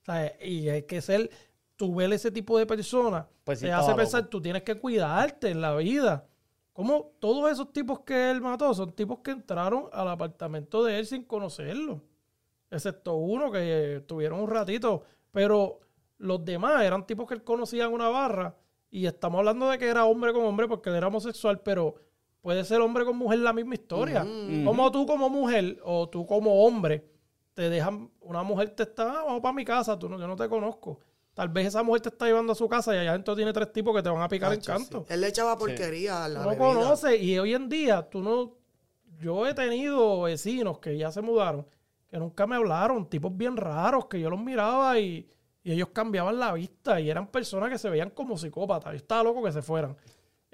O 0.02 0.06
sea, 0.06 0.36
y 0.46 0.70
hay 0.70 0.84
que 0.84 1.02
ser, 1.02 1.32
tú 1.76 1.96
ver 1.96 2.14
ese 2.14 2.30
tipo 2.30 2.60
de 2.60 2.68
personas, 2.68 3.26
Pues 3.44 3.60
sí 3.60 3.66
te 3.66 3.72
hace 3.72 3.96
pensar, 3.96 4.22
loco. 4.22 4.30
tú 4.30 4.42
tienes 4.42 4.62
que 4.62 4.76
cuidarte 4.76 5.50
en 5.50 5.62
la 5.62 5.76
vida. 5.76 6.28
Como 6.74 7.12
todos 7.20 7.52
esos 7.52 7.72
tipos 7.72 8.00
que 8.02 8.32
él 8.32 8.42
mató 8.42 8.74
son 8.74 8.92
tipos 8.94 9.20
que 9.20 9.32
entraron 9.32 9.86
al 9.94 10.08
apartamento 10.10 10.84
de 10.84 11.00
él 11.00 11.06
sin 11.06 11.24
conocerlo. 11.24 12.02
Excepto 12.72 13.14
uno 13.16 13.52
que 13.52 14.04
tuvieron 14.08 14.40
un 14.40 14.50
ratito. 14.50 15.04
Pero 15.32 15.80
los 16.18 16.44
demás 16.44 16.84
eran 16.84 17.06
tipos 17.06 17.28
que 17.28 17.36
él 17.36 17.44
conocía 17.44 17.86
en 17.86 17.94
una 17.94 18.10
barra. 18.10 18.56
Y 18.90 19.06
estamos 19.06 19.40
hablando 19.40 19.70
de 19.70 19.78
que 19.78 19.88
era 19.88 20.06
hombre 20.06 20.34
con 20.34 20.46
hombre 20.46 20.68
porque 20.68 20.90
él 20.90 20.96
era 20.96 21.08
homosexual, 21.08 21.62
pero 21.62 21.96
puede 22.42 22.64
ser 22.64 22.82
hombre 22.82 23.06
con 23.06 23.18
mujer 23.18 23.40
la 23.40 23.54
misma 23.54 23.76
historia. 23.76 24.26
Como 24.66 24.92
tú 24.92 25.06
como 25.06 25.30
mujer 25.30 25.80
o 25.84 26.10
tú 26.10 26.26
como 26.26 26.66
hombre 26.66 27.08
te 27.54 27.70
dejan, 27.70 28.10
una 28.20 28.42
mujer 28.44 28.72
te 28.72 28.84
está, 28.84 29.20
"Ah, 29.22 29.24
vamos 29.26 29.42
para 29.42 29.54
mi 29.54 29.64
casa, 29.64 29.98
tú 29.98 30.10
no, 30.10 30.20
yo 30.20 30.28
no 30.28 30.36
te 30.36 30.50
conozco. 30.50 31.00
Tal 31.34 31.50
vez 31.50 31.68
esa 31.68 31.82
mujer 31.82 32.02
te 32.02 32.10
está 32.10 32.26
llevando 32.28 32.54
a 32.54 32.56
su 32.56 32.68
casa 32.70 32.94
y 32.94 33.00
allá 33.00 33.10
adentro 33.12 33.36
tiene 33.36 33.52
tres 33.54 33.72
tipos 33.74 33.96
que 33.96 34.04
te 34.04 34.10
van 34.10 34.22
a 34.22 34.28
picar 34.28 34.54
en 34.54 34.60
Tacho, 34.60 34.72
canto. 34.74 35.06
sí. 35.08 35.14
Él 35.14 35.22
le 35.22 35.28
echaba 35.30 35.58
porquería 35.58 36.26
a 36.26 36.30
la 36.30 36.42
no 36.44 36.50
bebida. 36.50 36.64
conoces 36.66 37.22
y 37.22 37.40
hoy 37.40 37.54
en 37.54 37.70
día 37.70 38.08
tú 38.10 38.22
no... 38.22 38.56
Yo 39.20 39.48
he 39.48 39.54
tenido 39.54 40.22
vecinos 40.24 40.80
que 40.80 40.98
ya 40.98 41.12
se 41.12 41.22
mudaron, 41.22 41.66
que 42.10 42.18
nunca 42.18 42.46
me 42.46 42.56
hablaron, 42.56 43.10
tipos 43.10 43.36
bien 43.36 43.56
raros, 43.58 44.06
que 44.08 44.20
yo 44.20 44.30
los 44.30 44.40
miraba 44.40 45.00
y, 45.00 45.28
y 45.64 45.72
ellos 45.72 45.90
cambiaban 45.94 46.38
la 46.40 46.52
vista 46.54 47.00
y 47.00 47.10
eran 47.10 47.28
personas 47.28 47.70
que 47.70 47.78
se 47.78 47.90
veían 47.90 48.10
como 48.10 48.38
psicópatas. 48.38 48.92
Yo 48.92 48.98
estaba 48.98 49.24
loco 49.24 49.42
que 49.44 49.52
se 49.52 49.62
fueran. 49.62 49.96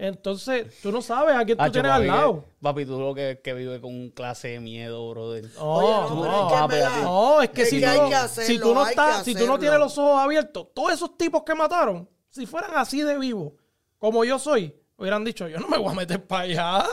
Entonces, 0.02 0.80
tú 0.82 0.94
no 0.94 1.02
sabes 1.02 1.36
a 1.36 1.44
quién 1.44 1.58
tú 1.58 1.64
Hacho, 1.66 1.74
tienes 1.74 1.92
al 1.92 2.08
lado. 2.08 2.42
que- 2.46 2.50
Papi, 2.62 2.86
tú 2.86 2.98
lo 2.98 3.14
que, 3.14 3.42
que 3.44 3.54
vive 3.54 3.82
con 3.82 3.94
un 3.94 4.12
clase 4.12 4.48
de 4.48 4.60
miedo, 4.62 5.10
brother. 5.10 5.44
No, 5.58 5.74
Oye, 5.74 5.90
no, 5.90 6.16
no, 6.16 6.26
es 6.26 6.32
que 6.32 6.54
en 6.54 6.60
papi, 6.62 6.76
verdad- 6.76 7.04
No, 7.04 7.42
es 7.42 7.50
que, 7.50 7.62
Es 7.64 7.70
si, 7.70 7.80
que 7.82 7.86
tú 7.86 7.92
no, 8.10 8.16
hacerlo, 8.16 8.48
si 8.48 8.60
tú 8.60 8.74
no 8.74 8.88
estás, 8.88 9.24
si 9.26 9.36
tú 9.36 9.46
no 9.46 9.60
tienes 9.60 9.78
los 9.78 9.98
ojos 9.98 10.22
abiertos, 10.22 10.68
todos 10.74 10.94
esos 10.94 11.18
tipos 11.18 11.44
que 11.44 11.54
mataron, 11.54 12.10
si 12.30 12.46
fueran 12.46 12.72
así 12.76 13.02
de 13.02 13.18
vivos, 13.18 13.52
como 13.98 14.24
yo 14.24 14.40
soy, 14.40 14.74
hubieran 14.96 15.26
dicho, 15.26 15.50
yo 15.50 15.60
no 15.60 15.68
me 15.68 15.78
voy 15.78 15.92
a 15.92 15.96
meter 15.96 16.26
para 16.26 16.44
allá. 16.44 16.86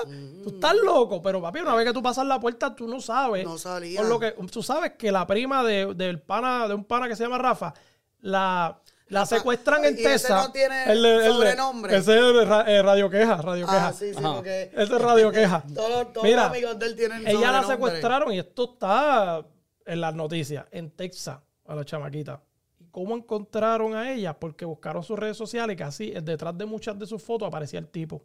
Tú 0.43 0.49
estás 0.57 0.75
loco, 0.75 1.23
pero 1.23 1.41
papi, 1.41 1.61
una 1.61 1.77
vez 1.77 1.87
que 1.87 1.93
tú 1.93 2.03
pasas 2.03 2.27
la 2.27 2.41
puerta, 2.41 2.75
tú 2.75 2.89
no 2.89 3.01
sabes. 3.01 3.45
No 3.45 3.57
salía. 3.57 4.01
Por 4.01 4.09
lo 4.09 4.19
que, 4.19 4.33
tú 4.51 4.65
sabes 4.65 4.95
que 4.99 5.13
la 5.13 5.25
prima 5.29 5.63
de, 5.63 5.95
del 5.95 6.21
pana, 6.21 6.67
de 6.67 6.75
un 6.75 6.83
pana 6.85 7.07
que 7.09 7.15
se 7.15 7.23
llama 7.23 7.39
Rafa, 7.39 7.73
la, 8.21 8.81
la 9.09 9.25
secuestran 9.25 9.85
en 9.85 9.99
¿Y 9.99 10.03
ese 10.05 10.33
no 10.33 10.51
tiene 10.51 10.85
El 10.91 11.33
sobrenombre? 11.33 11.97
Ese 11.97 12.19
es 12.19 12.49
eh, 12.67 12.83
Radio 12.83 13.09
Queja, 13.09 13.37
Radio 13.37 13.67
Queja. 13.67 13.89
Ah, 13.89 13.93
sí, 13.93 14.13
sí, 14.13 14.19
Ajá. 14.19 14.35
porque 14.35 14.71
Ese 14.73 14.83
es 14.83 15.01
Radio 15.01 15.31
Queja. 15.31 15.63
todos, 15.75 16.25
Mira, 16.25 16.43
los 16.43 16.51
amigos 16.51 16.79
de 16.79 16.87
él 16.87 16.97
tienen 16.97 17.27
Ella 17.27 17.53
la 17.53 17.65
secuestraron 17.65 18.33
y 18.33 18.39
esto 18.39 18.73
está 18.73 19.45
en 19.85 20.01
las 20.01 20.15
noticias, 20.15 20.67
en 20.73 20.91
Texas, 20.91 21.39
a 21.67 21.75
la 21.75 21.85
chamaquita. 21.85 22.43
¿Y 22.81 22.87
cómo 22.87 23.17
encontraron 23.17 23.95
a 23.95 24.13
ella? 24.13 24.39
Porque 24.39 24.65
buscaron 24.65 25.03
sus 25.05 25.19
redes 25.19 25.37
sociales 25.37 25.75
y 25.75 25.79
casi 25.79 26.11
detrás 26.11 26.57
de 26.59 26.67
muchas 26.67 26.99
de 26.99 27.07
sus 27.07 27.23
fotos 27.23 27.47
aparecía 27.47 27.79
el 27.79 27.89
tipo 27.89 28.25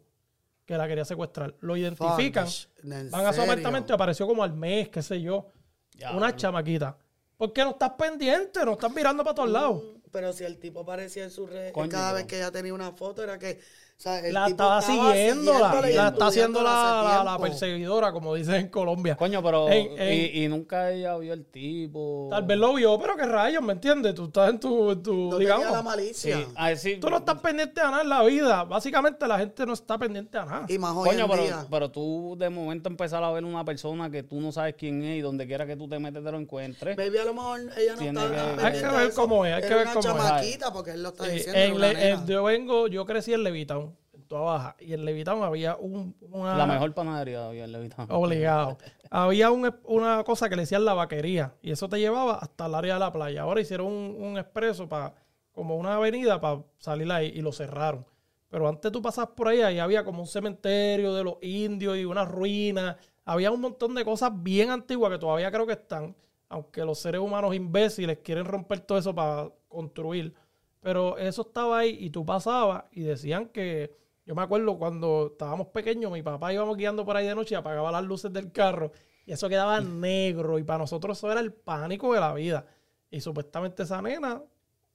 que 0.64 0.76
la 0.76 0.88
quería 0.88 1.04
secuestrar. 1.04 1.54
Lo 1.60 1.76
identifican, 1.76 2.46
Fuck, 2.46 2.84
¿en 2.84 3.10
van 3.10 3.26
a 3.26 3.32
su 3.32 3.42
apartamento 3.42 3.92
y 3.92 3.94
apareció 3.94 4.26
como 4.26 4.42
al 4.42 4.52
mes, 4.52 4.88
qué 4.88 5.02
sé 5.02 5.20
yo. 5.20 5.46
Ya, 5.94 6.12
una 6.12 6.34
chamaquita. 6.34 6.96
Porque 7.36 7.62
no 7.62 7.70
estás 7.70 7.90
pendiente, 7.90 8.64
no 8.64 8.72
estás 8.72 8.92
mirando 8.92 9.22
para 9.24 9.34
todos 9.34 9.50
lados. 9.50 9.82
Pero 10.12 10.32
si 10.32 10.44
el 10.44 10.58
tipo 10.58 10.80
aparecía 10.80 11.24
en 11.24 11.30
su 11.30 11.46
red, 11.46 11.72
Coño, 11.72 11.90
cada 11.90 12.12
vez 12.12 12.26
que 12.26 12.36
ella 12.36 12.52
tenía 12.52 12.74
una 12.74 12.92
foto, 12.92 13.22
era 13.22 13.38
que. 13.38 13.60
O 13.98 14.02
sea, 14.02 14.18
el 14.18 14.34
La 14.34 14.46
tipo 14.46 14.54
estaba 14.54 14.82
siguiéndola, 14.82 15.58
siguiéndola 15.70 15.90
y 15.90 15.94
la 15.94 16.08
está 16.08 16.26
haciendo 16.26 16.60
la, 16.60 17.22
la- 17.24 17.38
perseguidora, 17.38 18.10
como 18.12 18.34
dicen 18.34 18.54
en 18.56 18.68
Colombia. 18.68 19.16
Coño, 19.16 19.40
pero... 19.44 19.68
En- 19.70 19.96
en- 19.96 20.12
y, 20.12 20.42
y 20.44 20.48
nunca 20.48 20.90
ella 20.90 21.16
vio 21.18 21.32
el 21.32 21.44
tipo... 21.46 22.26
Tal 22.28 22.42
vez 22.42 22.58
lo 22.58 22.74
vio, 22.74 22.98
pero 22.98 23.14
qué 23.14 23.26
rayos, 23.26 23.62
¿me 23.62 23.74
entiendes? 23.74 24.16
Tú 24.16 24.24
estás 24.24 24.50
en 24.50 24.58
tu, 24.58 24.90
en 24.90 25.02
tu 25.04 25.30
No 25.30 25.38
digamos. 25.38 25.66
tenía 25.66 25.76
la 25.76 25.78
Sí, 25.82 25.84
malicia. 25.84 26.38
decir... 26.68 26.98
Tú 26.98 27.10
no 27.10 27.18
estás 27.18 27.38
pendiente 27.38 27.80
a 27.80 27.90
nada 27.92 28.02
en 28.02 28.08
la 28.08 28.22
vida. 28.24 28.64
Básicamente 28.64 29.28
la 29.28 29.38
gente 29.38 29.64
no 29.66 29.72
está 29.72 29.96
pendiente 29.98 30.36
a 30.36 30.46
nada. 30.46 30.66
Y 30.68 30.78
más 30.78 30.96
hoy 30.96 31.08
Coño, 31.10 31.24
en 31.26 31.30
pero, 31.30 31.42
día. 31.44 31.66
pero 31.70 31.90
tú 31.92 32.34
de 32.36 32.50
momento 32.50 32.88
empezar 32.88 33.22
a 33.22 33.30
ver 33.30 33.44
una 33.44 33.64
persona 33.64 34.10
que 34.10 34.24
tú 34.24 34.40
no 34.40 34.50
sabes 34.50 34.74
quién 34.76 35.00
es 35.04 35.18
y 35.18 35.20
donde 35.20 35.46
quiera 35.46 35.64
que 35.64 35.76
tú 35.76 35.88
te 35.88 36.00
metes 36.00 36.24
te 36.24 36.32
lo 36.32 36.38
encuentres. 36.38 36.96
Baby, 36.96 37.18
a 37.18 37.24
lo 37.24 37.34
mejor 37.34 37.60
ella 37.78 37.92
no 37.92 37.98
Tiene 38.00 38.20
está 38.20 38.56
que- 38.56 38.66
Hay 38.66 38.72
que 38.80 38.88
ver 38.88 39.12
cómo 39.14 39.46
es, 39.46 39.54
hay 39.54 39.62
que 39.62 39.68
ver 39.76 39.86
una 39.86 39.94
cómo 39.94 40.08
es. 40.40 40.58
porque 40.72 40.90
él 40.90 41.02
lo 41.04 41.10
está 41.10 41.24
Sí, 41.26 41.30
diciendo. 41.30 41.86
en- 41.86 42.26
yo 42.26 42.42
vengo, 42.42 42.88
yo 42.88 43.06
crecí 43.06 43.32
en 43.32 43.44
Levitown. 43.44 43.91
Baja. 44.40 44.76
Y 44.80 44.94
en 44.94 45.04
Levitown 45.04 45.42
había 45.42 45.76
un, 45.76 46.16
una... 46.30 46.56
La 46.56 46.66
mejor 46.66 46.94
panadería 46.94 47.46
había 47.48 47.64
en 47.64 47.72
Levitown. 47.72 48.06
Obligado. 48.10 48.78
había 49.10 49.50
un- 49.50 49.74
una 49.84 50.24
cosa 50.24 50.48
que 50.48 50.56
le 50.56 50.62
decían 50.62 50.84
la 50.84 50.94
vaquería. 50.94 51.54
Y 51.62 51.70
eso 51.72 51.88
te 51.88 51.98
llevaba 52.00 52.34
hasta 52.36 52.66
el 52.66 52.74
área 52.74 52.94
de 52.94 53.00
la 53.00 53.12
playa. 53.12 53.42
Ahora 53.42 53.60
hicieron 53.60 53.86
un, 53.86 54.16
un 54.18 54.38
expreso 54.38 54.88
para 54.88 55.14
como 55.52 55.76
una 55.76 55.96
avenida 55.96 56.40
para 56.40 56.62
salir 56.78 57.10
ahí 57.12 57.32
y 57.34 57.42
lo 57.42 57.52
cerraron. 57.52 58.06
Pero 58.48 58.68
antes 58.68 58.90
tú 58.90 59.02
pasabas 59.02 59.30
por 59.36 59.48
ahí, 59.48 59.60
ahí 59.60 59.78
había 59.78 60.04
como 60.04 60.20
un 60.22 60.26
cementerio 60.26 61.12
de 61.14 61.24
los 61.24 61.36
indios 61.42 61.96
y 61.98 62.04
unas 62.04 62.28
ruinas. 62.30 62.96
Había 63.24 63.50
un 63.50 63.60
montón 63.60 63.94
de 63.94 64.04
cosas 64.04 64.30
bien 64.34 64.70
antiguas 64.70 65.10
que 65.12 65.18
todavía 65.18 65.50
creo 65.50 65.66
que 65.66 65.72
están, 65.74 66.14
aunque 66.48 66.84
los 66.84 66.98
seres 66.98 67.20
humanos 67.20 67.54
imbéciles 67.54 68.18
quieren 68.22 68.44
romper 68.46 68.80
todo 68.80 68.98
eso 68.98 69.14
para 69.14 69.48
construir. 69.68 70.34
Pero 70.80 71.16
eso 71.16 71.42
estaba 71.42 71.78
ahí 71.78 71.96
y 72.00 72.10
tú 72.10 72.26
pasabas 72.26 72.84
y 72.90 73.02
decían 73.02 73.46
que, 73.48 73.94
yo 74.24 74.34
me 74.34 74.42
acuerdo 74.42 74.78
cuando 74.78 75.30
estábamos 75.32 75.68
pequeños, 75.68 76.12
mi 76.12 76.22
papá 76.22 76.52
íbamos 76.52 76.76
guiando 76.76 77.04
por 77.04 77.16
ahí 77.16 77.26
de 77.26 77.34
noche 77.34 77.54
y 77.54 77.58
apagaba 77.58 77.90
las 77.90 78.04
luces 78.04 78.32
del 78.32 78.52
carro 78.52 78.92
y 79.26 79.32
eso 79.32 79.48
quedaba 79.48 79.80
negro 79.80 80.58
y 80.58 80.64
para 80.64 80.78
nosotros 80.78 81.18
eso 81.18 81.30
era 81.30 81.40
el 81.40 81.52
pánico 81.52 82.12
de 82.14 82.20
la 82.20 82.32
vida. 82.32 82.66
Y 83.10 83.20
supuestamente 83.20 83.82
esa 83.82 84.00
nena 84.00 84.42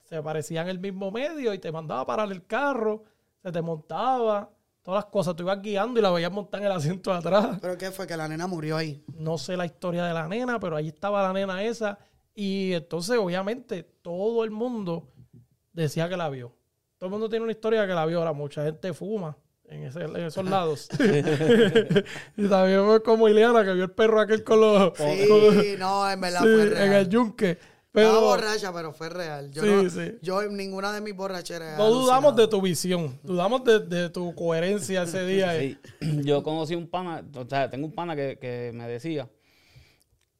se 0.04 0.16
aparecía 0.16 0.62
en 0.62 0.68
el 0.68 0.78
mismo 0.78 1.10
medio 1.10 1.52
y 1.52 1.58
te 1.58 1.70
mandaba 1.70 2.00
a 2.00 2.06
parar 2.06 2.32
el 2.32 2.46
carro, 2.46 3.04
se 3.42 3.52
te 3.52 3.62
montaba, 3.62 4.50
todas 4.82 5.04
las 5.04 5.12
cosas. 5.12 5.36
Tú 5.36 5.42
ibas 5.42 5.60
guiando 5.60 6.00
y 6.00 6.02
la 6.02 6.10
veías 6.10 6.32
montar 6.32 6.60
en 6.60 6.66
el 6.66 6.72
asiento 6.72 7.10
de 7.12 7.18
atrás. 7.18 7.58
¿Pero 7.60 7.76
qué 7.76 7.90
fue? 7.90 8.06
Que 8.06 8.16
la 8.16 8.26
nena 8.26 8.46
murió 8.46 8.76
ahí. 8.76 9.04
No 9.14 9.36
sé 9.36 9.56
la 9.56 9.66
historia 9.66 10.04
de 10.04 10.14
la 10.14 10.26
nena, 10.26 10.58
pero 10.58 10.76
ahí 10.76 10.88
estaba 10.88 11.22
la 11.22 11.32
nena 11.32 11.62
esa. 11.62 11.98
Y 12.34 12.72
entonces, 12.72 13.18
obviamente, 13.18 13.82
todo 13.82 14.44
el 14.44 14.50
mundo 14.50 15.08
decía 15.72 16.08
que 16.08 16.16
la 16.16 16.30
vio. 16.30 16.57
Todo 16.98 17.06
el 17.06 17.10
mundo 17.12 17.28
tiene 17.28 17.44
una 17.44 17.52
historia 17.52 17.86
que 17.86 17.92
la 17.94 18.04
vio. 18.06 18.18
Ahora, 18.18 18.32
mucha 18.32 18.64
gente 18.64 18.92
fuma 18.92 19.36
en, 19.68 19.84
ese- 19.84 20.02
en 20.02 20.16
esos 20.16 20.44
lados. 20.44 20.88
y 22.36 22.48
también 22.48 22.84
fue 22.84 23.02
como 23.02 23.28
Ileana, 23.28 23.64
que 23.64 23.72
vio 23.74 23.84
el 23.84 23.90
perro 23.92 24.20
aquel 24.20 24.42
con 24.44 24.60
los... 24.60 24.92
Sí, 24.96 25.74
no, 25.78 26.10
en 26.10 26.20
verdad 26.20 26.40
Sí, 26.40 26.46
fue 26.46 26.62
en 26.62 26.70
real. 26.70 26.92
el 26.94 27.08
yunque. 27.08 27.50
Estaba 27.50 28.18
Pero 28.18 28.20
borracha, 28.20 28.72
pero 28.72 28.92
fue 28.92 29.08
real. 29.08 29.50
Yo, 29.50 29.62
Sí, 29.62 29.68
no, 29.68 29.90
sí. 29.90 30.18
yo 30.22 30.42
en 30.42 30.56
ninguna 30.56 30.92
de 30.92 31.00
mis 31.00 31.16
borracheras. 31.16 31.74
he 31.74 31.78
no 31.78 31.88
dudamos 31.90 32.36
de 32.36 32.46
tu 32.46 32.60
visión. 32.60 33.18
Dudamos 33.22 33.64
de, 33.64 33.80
de 33.80 34.10
tu 34.10 34.34
coherencia 34.34 35.02
ese 35.04 35.24
día. 35.24 35.58
Sí. 35.58 35.78
Yo 36.22 36.42
conocí 36.42 36.74
un 36.74 36.86
pana, 36.88 37.24
o 37.34 37.48
sea, 37.48 37.70
tengo 37.70 37.86
un 37.86 37.92
pana 37.94 38.14
que, 38.14 38.38
que 38.38 38.70
me 38.74 38.86
decía 38.86 39.28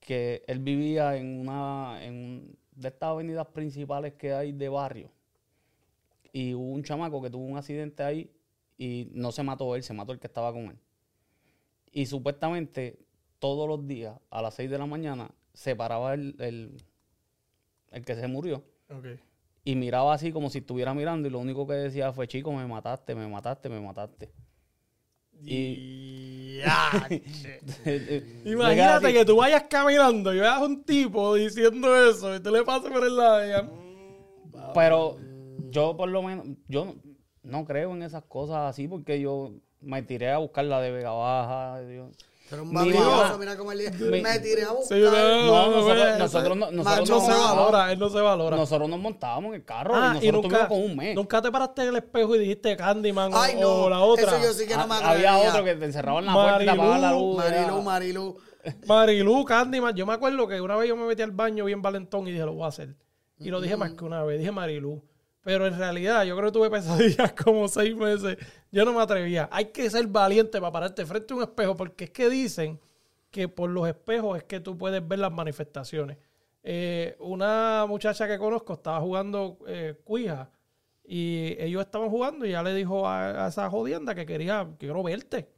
que 0.01 0.43
él 0.47 0.59
vivía 0.61 1.17
en 1.17 1.41
una 1.41 2.05
en 2.05 2.57
de 2.73 2.89
estas 2.89 3.09
avenidas 3.09 3.47
principales 3.47 4.13
que 4.15 4.33
hay 4.33 4.53
de 4.53 4.69
barrio. 4.69 5.11
Y 6.33 6.55
hubo 6.55 6.73
un 6.73 6.83
chamaco 6.83 7.23
que 7.23 7.31
tuvo 7.31 7.45
un 7.45 7.57
accidente 7.57 8.03
ahí 8.03 8.31
y 8.77 9.09
no 9.13 9.33
se 9.33 9.43
mató 9.43 9.75
él, 9.75 9.83
se 9.83 9.93
mató 9.93 10.13
el 10.13 10.19
que 10.19 10.27
estaba 10.27 10.53
con 10.53 10.67
él. 10.67 10.79
Y 11.93 12.07
supuestamente 12.07 12.99
todos 13.39 13.69
los 13.69 13.87
días 13.87 14.17
a 14.31 14.43
las 14.43 14.55
6 14.55 14.71
de 14.71 14.79
la 14.79 14.87
mañana 14.87 15.31
se 15.53 15.75
paraba 15.75 16.15
el, 16.15 16.37
el, 16.39 16.77
el 17.91 18.05
que 18.05 18.15
se 18.15 18.29
murió 18.29 18.63
y 19.65 19.75
miraba 19.75 20.15
así 20.15 20.33
como 20.33 20.49
si 20.49 20.59
estuviera 20.59 20.95
mirando 20.95 21.29
y 21.29 21.31
lo 21.31 21.41
único 21.41 21.67
que 21.67 21.75
decía 21.75 22.13
fue, 22.13 22.27
chico, 22.27 22.53
me 22.53 22.67
mataste, 22.67 23.15
me 23.15 23.29
mataste, 23.29 23.69
me 23.69 23.81
mataste. 23.81 24.31
Y 25.45 26.59
Imagínate 28.45 29.13
que 29.13 29.25
tú 29.25 29.37
vayas 29.37 29.65
caminando 29.69 30.35
y 30.35 30.41
veas 30.41 30.61
un 30.63 30.83
tipo 30.85 31.35
diciendo 31.35 31.95
eso 32.09 32.35
y 32.35 32.41
tú 32.41 32.51
le 32.51 32.65
pasas 32.65 32.91
por 32.91 33.05
el 33.05 33.17
lado 33.17 33.43
y 33.43 33.47
digas, 33.47 33.65
Pero 34.75 35.19
yo 35.71 35.97
por 35.97 36.09
lo 36.09 36.23
menos, 36.23 36.47
yo 36.69 36.95
no, 37.43 37.65
creo 37.65 37.93
en 37.93 38.03
esas 38.03 38.25
cosas 38.25 38.71
así 38.71 38.89
porque 38.89 39.21
yo 39.21 39.53
me 39.81 40.03
tiré 40.03 40.31
a 40.31 40.39
buscar 40.39 40.65
la 40.65 40.81
de 40.81 40.91
Vega 40.91 41.11
Baja. 41.13 41.81
Dios. 41.83 42.11
Pero 42.51 42.63
un 42.63 42.71
Mira. 42.73 42.99
baboso, 43.01 43.39
mira 43.39 43.57
cómo 43.59 43.73
él. 43.73 43.91
Mi- 44.11 44.23
Me 44.23 44.39
tiré 44.39 44.65
a 44.65 44.71
buscar. 44.73 44.97
Sí, 44.99 45.05
no, 45.05 45.11
No, 45.11 45.71
nosotros, 45.71 46.19
nosotros, 46.19 46.57
no- 46.57 46.71
nosotros, 46.71 47.09
no 47.11 47.21
se 47.21 47.33
valora, 47.33 47.93
él 47.93 47.99
no 47.99 48.09
se 48.09 48.21
valora. 48.23 48.57
nosotros 48.57 48.89
nos 48.89 48.99
montábamos 48.99 49.51
en 49.51 49.55
el 49.57 49.65
carro 49.67 49.95
Ah, 49.95 50.17
y 50.21 50.31
nosotros 50.31 50.43
tuvimos 50.45 50.69
con 50.69 50.83
un 50.83 50.97
mes. 50.97 51.15
nunca 51.15 51.43
te 51.43 51.51
paraste 51.53 51.83
en 51.83 51.89
el 51.89 51.97
espejo 51.97 52.35
y 52.37 52.39
dijiste 52.39 52.75
Candyman 52.75 53.35
o- 53.35 53.39
Ay, 53.39 53.57
o, 53.57 53.61
no. 53.83 53.91
la 53.91 54.01
otra. 54.01 54.25
Eso 54.39 54.43
yo 54.43 54.53
sí 54.55 54.67
que 54.67 54.77
no 54.79 54.87
me 54.87 54.95
Ha- 54.95 55.11
atrevía. 55.11 55.35
Había 55.35 55.51
otro 55.51 55.63
que 55.65 55.75
te 55.75 55.85
encerraba 55.85 56.21
en 56.21 56.27
la 56.27 56.33
puerta 56.33 56.63
y 56.63 56.65
te 56.65 56.71
apagaba 56.71 56.99
la 56.99 57.13
luz. 57.13 57.37
Marilu, 57.37 57.83
Marilu. 57.83 58.37
Marilu, 58.87 59.45
Candyman. 59.45 59.95
Yo 59.95 60.07
me 60.07 60.15
acuerdo 60.15 60.49
que 60.49 60.59
una 60.61 60.77
vez 60.77 60.89
yo 60.89 60.97
me 60.97 61.05
metí 61.07 61.21
al 61.21 61.33
baño 61.33 61.67
bien 61.67 61.83
valentón 61.83 62.27
y 62.29 62.33
dije, 62.33 62.45
lo 62.47 62.55
voy 62.55 62.65
a 62.65 62.69
hacer. 62.69 62.97
Y 63.39 63.51
lo 63.51 63.61
dije 63.61 63.77
más 63.77 63.93
que 63.93 64.05
una 64.07 64.25
vez, 64.25 64.39
dije 64.39 64.53
Marilu. 64.53 65.03
Pero 65.49 65.67
en 65.67 65.79
realidad 65.79 66.25
yo 66.25 66.37
creo 66.37 66.53
que 66.53 66.59
tuve 66.59 66.69
pesadillas 66.69 67.33
como 67.43 67.69
seis 67.69 67.97
meses. 67.97 68.37
Yo 68.71 68.85
no 68.85 68.93
me 68.93 69.01
atrevía. 69.01 69.49
Hay 69.51 69.73
que 69.73 69.89
ser 69.89 70.07
valiente 70.07 70.61
para 70.61 70.71
pararte 70.71 71.07
frente 71.07 71.33
a 71.33 71.37
un 71.39 71.43
espejo 71.43 71.75
porque 71.75 72.05
es 72.05 72.11
que 72.11 72.29
dicen 72.29 72.79
que 73.31 73.49
por 73.49 73.71
los 73.71 73.89
espejos 73.89 74.37
es 74.37 74.45
que 74.45 74.61
tú 74.61 74.77
puedes 74.77 75.09
ver 75.09 75.21
las 75.21 75.33
manifestaciones. 75.33 76.19
Eh, 76.63 77.17
una 77.21 77.87
muchacha 77.89 78.29
que 78.29 78.37
conozco 78.37 78.75
estaba 78.75 79.01
jugando 79.01 79.57
eh, 79.67 79.99
cuija 80.05 80.51
y 81.03 81.57
ellos 81.59 81.81
estaban 81.81 82.11
jugando 82.11 82.45
y 82.45 82.51
ya 82.51 82.63
le 82.63 82.75
dijo 82.75 83.09
a, 83.09 83.49
esa 83.49 83.71
jodienda 83.71 84.15
que 84.15 84.27
quería, 84.27 84.69
quiero 84.79 85.03
verte. 85.03 85.49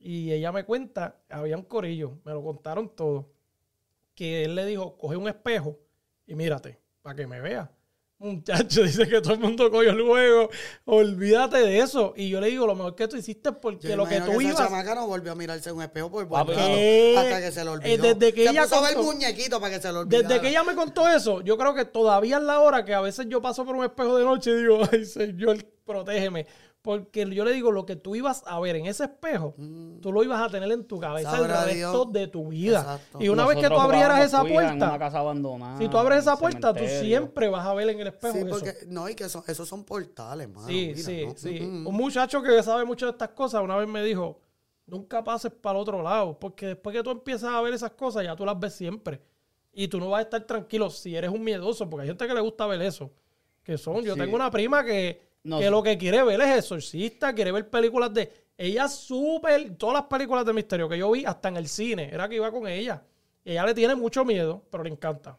Y 0.00 0.32
ella 0.32 0.50
me 0.50 0.64
cuenta, 0.64 1.20
había 1.28 1.56
un 1.56 1.62
corillo, 1.62 2.18
me 2.24 2.32
lo 2.32 2.42
contaron 2.42 2.88
todo, 2.88 3.30
que 4.16 4.42
él 4.42 4.56
le 4.56 4.66
dijo, 4.66 4.98
coge 4.98 5.14
un 5.14 5.28
espejo 5.28 5.78
y 6.26 6.34
mírate, 6.34 6.80
para 7.02 7.14
que 7.14 7.28
me 7.28 7.40
vea. 7.40 7.70
Muchacho, 8.22 8.82
dice 8.84 9.08
que 9.08 9.20
todo 9.20 9.34
el 9.34 9.40
mundo 9.40 9.70
cogió 9.70 9.90
el 9.90 10.02
juego, 10.02 10.48
olvídate 10.84 11.58
de 11.58 11.78
eso. 11.80 12.12
Y 12.16 12.28
yo 12.28 12.40
le 12.40 12.48
digo, 12.48 12.66
lo 12.66 12.74
mejor 12.74 12.94
que 12.94 13.08
tú 13.08 13.16
hiciste 13.16 13.50
es 13.50 13.56
porque 13.60 13.88
Yo 13.88 13.96
lo 13.96 14.06
que 14.06 14.20
tú 14.20 14.32
esa 14.32 14.42
ibas... 14.42 14.56
chamaca 14.56 14.94
no 14.94 15.06
volvió 15.06 15.32
a 15.32 15.34
mirarse 15.34 15.70
en 15.70 15.76
un 15.76 15.82
espejo 15.82 16.10
por 16.10 16.24
buen 16.26 16.46
rato, 16.46 16.58
¿Qué? 16.58 17.14
hasta 17.18 17.40
que 17.40 17.52
se 17.52 17.64
lo 17.64 17.72
Eh, 17.72 17.74
olvidó. 17.74 18.02
desde 18.14 18.32
que 18.32 18.44
se 18.44 18.50
ella 18.50 18.62
puso 18.62 18.76
contó- 18.80 19.02
muñequito 19.02 19.60
para 19.60 19.74
que 19.74 19.82
se 19.82 19.92
lo 19.92 20.00
olvidara. 20.00 20.28
Desde 20.28 20.40
que 20.40 20.48
ella 20.48 20.62
me 20.64 20.74
contó 20.74 21.08
eso, 21.08 21.40
yo 21.42 21.56
creo 21.58 21.74
que 21.74 21.84
todavía 21.84 22.36
es 22.36 22.42
la 22.44 22.60
hora 22.60 22.84
que 22.84 22.94
a 22.94 23.00
veces 23.00 23.26
yo 23.28 23.42
paso 23.42 23.64
por 23.64 23.74
un 23.74 23.84
espejo 23.84 24.16
de 24.16 24.24
noche 24.24 24.50
y 24.50 24.54
digo, 24.54 24.80
ay 24.92 25.04
Señor, 25.04 25.58
protégeme. 25.84 26.46
Porque 26.82 27.28
yo 27.32 27.44
le 27.44 27.52
digo, 27.52 27.70
lo 27.70 27.86
que 27.86 27.94
tú 27.94 28.16
ibas 28.16 28.42
a 28.44 28.58
ver 28.58 28.74
en 28.74 28.86
ese 28.86 29.04
espejo, 29.04 29.54
tú 30.00 30.12
lo 30.12 30.24
ibas 30.24 30.40
a 30.42 30.48
tener 30.50 30.70
en 30.72 30.84
tu 30.84 30.98
cabeza 30.98 31.30
el 31.30 31.36
Mm. 31.36 31.46
Sabrá 31.46 31.64
resto 31.64 31.74
Dios. 32.04 32.12
de 32.12 32.26
tu 32.26 32.48
vida. 32.48 32.80
Exacto. 32.80 33.18
Y 33.22 33.28
una 33.28 33.46
vez 33.46 33.58
que 33.58 33.68
tú 33.68 33.76
abrieras 33.78 34.24
esa 34.24 34.40
cuija 34.40 34.70
En 34.70 34.76
una 34.76 34.78
puerta, 34.88 34.98
casa 34.98 35.18
abandonada. 35.20 35.78
si 35.78 35.88
tú 35.88 35.96
abres 35.98 36.18
esa 36.18 36.36
puerta, 36.36 36.74
tú 36.74 36.82
siempre 37.00 37.48
vas 37.48 37.64
a 37.64 37.72
ver 37.74 37.88
en 37.90 38.00
el 38.00 38.08
espejo 38.08 38.32
Sí, 38.34 38.40
eso. 38.40 38.48
porque, 38.50 38.74
no, 38.88 39.08
y 39.08 39.14
que 39.14 39.28
son, 39.28 39.44
esos 39.46 39.68
son 39.68 39.84
portales, 39.84 40.48
mano. 40.48 40.66
Sí, 40.66 40.92
mira, 40.96 40.98
sí, 41.06 41.26
¿no? 41.26 41.34
sí. 41.36 41.60
Mm, 41.60 41.82
mm. 41.82 41.86
Un 41.86 41.94
muchacho 41.94 42.42
que 42.42 42.60
sabe 42.64 42.84
mucho 42.84 43.06
de 43.06 43.12
estas 43.12 43.28
cosas 43.28 43.62
una 43.62 43.76
vez 43.76 43.86
me 43.86 44.02
dijo, 44.02 44.40
nunca 44.86 45.22
pases 45.22 45.52
para 45.52 45.76
el 45.78 45.82
otro 45.82 46.02
lado, 46.02 46.36
porque 46.36 46.66
después 46.66 46.96
que 46.96 47.02
tú 47.04 47.10
empiezas 47.12 47.50
a 47.50 47.60
ver 47.60 47.74
esas 47.74 47.92
cosas, 47.92 48.24
ya 48.24 48.34
tú 48.34 48.44
las 48.44 48.58
ves 48.58 48.74
siempre. 48.74 49.20
Y 49.72 49.86
tú 49.86 50.00
no 50.00 50.10
vas 50.10 50.18
a 50.18 50.22
estar 50.22 50.42
tranquilo 50.42 50.90
si 50.90 51.14
eres 51.14 51.30
un 51.30 51.44
miedoso, 51.44 51.88
porque 51.88 52.02
hay 52.02 52.08
gente 52.08 52.26
que 52.26 52.34
le 52.34 52.40
gusta 52.40 52.66
ver 52.66 52.82
eso. 52.82 53.12
Que 53.62 53.78
son, 53.78 54.02
yo 54.02 54.14
Sí. 54.14 54.20
tengo 54.20 54.34
una 54.34 54.50
prima 54.50 54.84
que, 54.84 55.30
No 55.44 55.58
que 55.58 55.64
sé. 55.64 55.70
lo 55.70 55.82
que 55.82 55.98
quiere 55.98 56.22
ver 56.22 56.40
es 56.40 56.58
exorcista, 56.58 57.34
quiere 57.34 57.52
ver 57.52 57.68
películas 57.68 58.12
de... 58.14 58.32
Ella 58.56 58.88
súper... 58.88 59.76
Todas 59.76 59.94
las 59.94 60.04
películas 60.04 60.44
de 60.44 60.52
misterio 60.52 60.88
que 60.88 60.98
yo 60.98 61.10
vi, 61.10 61.24
hasta 61.24 61.48
en 61.48 61.56
el 61.56 61.66
cine, 61.68 62.10
era 62.12 62.28
que 62.28 62.36
iba 62.36 62.50
con 62.52 62.66
ella. 62.68 63.02
Ella 63.44 63.66
le 63.66 63.74
tiene 63.74 63.94
mucho 63.94 64.24
miedo, 64.24 64.62
pero 64.70 64.84
le 64.84 64.90
encanta. 64.90 65.36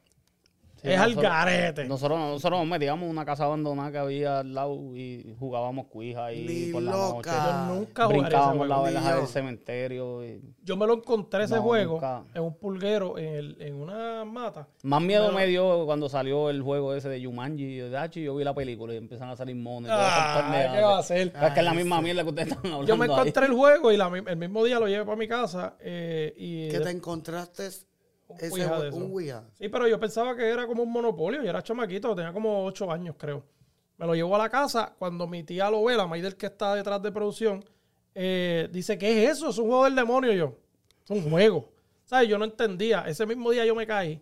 Sí, 0.83 0.89
es 0.91 0.99
al 0.99 1.09
nosotros- 1.11 1.31
garete. 1.33 1.85
Nosotros, 1.85 2.19
nosotros 2.19 2.59
nos 2.59 2.67
metíamos 2.67 3.03
en 3.05 3.09
una 3.09 3.23
casa 3.25 3.45
abandonada 3.45 3.91
que 3.91 3.97
había 3.99 4.39
al 4.39 4.53
lado 4.53 4.75
y 4.95 5.33
jugábamos 5.39 5.87
cuija 5.87 6.29
Ni 6.31 6.71
por 6.73 6.83
la 6.83 6.91
loca. 6.91 7.31
noche. 7.31 7.31
Yo 7.69 7.75
nunca 7.75 8.07
Brincábamos 8.07 8.67
la 8.67 8.81
verja 8.81 9.15
del 9.15 9.27
cementerio. 9.27 10.25
y- 10.25 10.41
Yo 10.61 10.75
me 10.77 10.85
lo 10.85 10.95
encontré 10.95 11.45
ese 11.45 11.55
No, 11.55 11.61
juego 11.61 11.93
nunca. 11.93 12.23
en 12.33 12.43
un 12.43 12.57
pulguero, 12.57 13.17
en, 13.17 13.27
el, 13.35 13.57
en 13.61 13.75
una 13.75 14.25
mata. 14.25 14.67
Más 14.83 15.01
miedo 15.01 15.31
me 15.31 15.45
dio 15.47 15.85
cuando 15.85 16.09
salió 16.09 16.49
el 16.49 16.61
juego 16.61 16.93
ese 16.93 17.07
de 17.09 17.23
Jumanji. 17.23 17.77
Yo, 17.77 17.89
"Dachi", 17.89 18.21
yo 18.23 18.35
vi 18.35 18.43
la 18.43 18.53
película 18.53 18.93
y 18.93 18.97
empiezan 18.97 19.29
a 19.29 19.35
salir 19.37 19.55
monos. 19.55 19.89
y 19.89 19.93
Ah. 19.95 20.69
¿Qué 20.75 20.81
va 20.81 20.95
a 20.97 20.99
hacer? 20.99 21.31
Es 21.41 21.51
que 21.53 21.59
es 21.59 21.65
la 21.65 21.73
misma 21.73 22.01
mierda 22.01 22.23
que 22.23 22.29
ustedes 22.29 22.47
están 22.49 22.65
hablando. 22.65 22.87
Yo 22.87 22.97
me 22.97 23.05
ahí. 23.05 23.11
encontré 23.11 23.45
el 23.45 23.53
juego 23.53 23.91
y 23.91 23.97
la 23.97 24.11
el 24.27 24.37
mismo 24.37 24.63
día 24.63 24.79
lo 24.79 24.87
llevé 24.87 25.05
para 25.05 25.17
mi 25.17 25.27
casa. 25.27 25.75
eh, 25.79 26.33
y 26.37 26.69
Que 26.69 26.79
te 26.81 26.89
encontraste 26.89 27.67
un. 28.91 29.03
Ouija. 29.03 29.43
Sí, 29.53 29.69
pero 29.69 29.87
yo 29.87 29.99
pensaba 29.99 30.35
que 30.35 30.49
era 30.49 30.65
como 30.65 30.83
un 30.83 30.91
monopolio. 30.91 31.43
Yo 31.43 31.49
era 31.49 31.61
chamaquito, 31.61 32.15
tenía 32.15 32.33
como 32.33 32.65
ocho 32.65 32.91
años, 32.91 33.15
creo. 33.17 33.43
Me 33.97 34.05
lo 34.05 34.15
llevo 34.15 34.35
a 34.35 34.39
la 34.39 34.49
casa. 34.49 34.95
Cuando 34.97 35.27
mi 35.27 35.43
tía 35.43 35.69
lo 35.69 35.83
ve, 35.83 35.95
la 35.95 36.07
Maidel 36.07 36.35
que 36.35 36.47
está 36.47 36.75
detrás 36.75 37.01
de 37.01 37.11
producción, 37.11 37.63
eh, 38.15 38.67
dice, 38.71 38.97
¿qué 38.97 39.25
es 39.25 39.37
eso? 39.37 39.49
Es 39.49 39.57
un 39.57 39.67
juego 39.67 39.85
del 39.85 39.95
demonio. 39.95 40.33
Yo, 40.33 40.57
es 41.03 41.09
un 41.09 41.29
juego. 41.29 41.69
¿Sabes? 42.05 42.27
Yo 42.27 42.37
no 42.37 42.45
entendía. 42.45 43.05
Ese 43.07 43.25
mismo 43.25 43.51
día 43.51 43.65
yo 43.65 43.75
me 43.75 43.87
caí. 43.87 44.21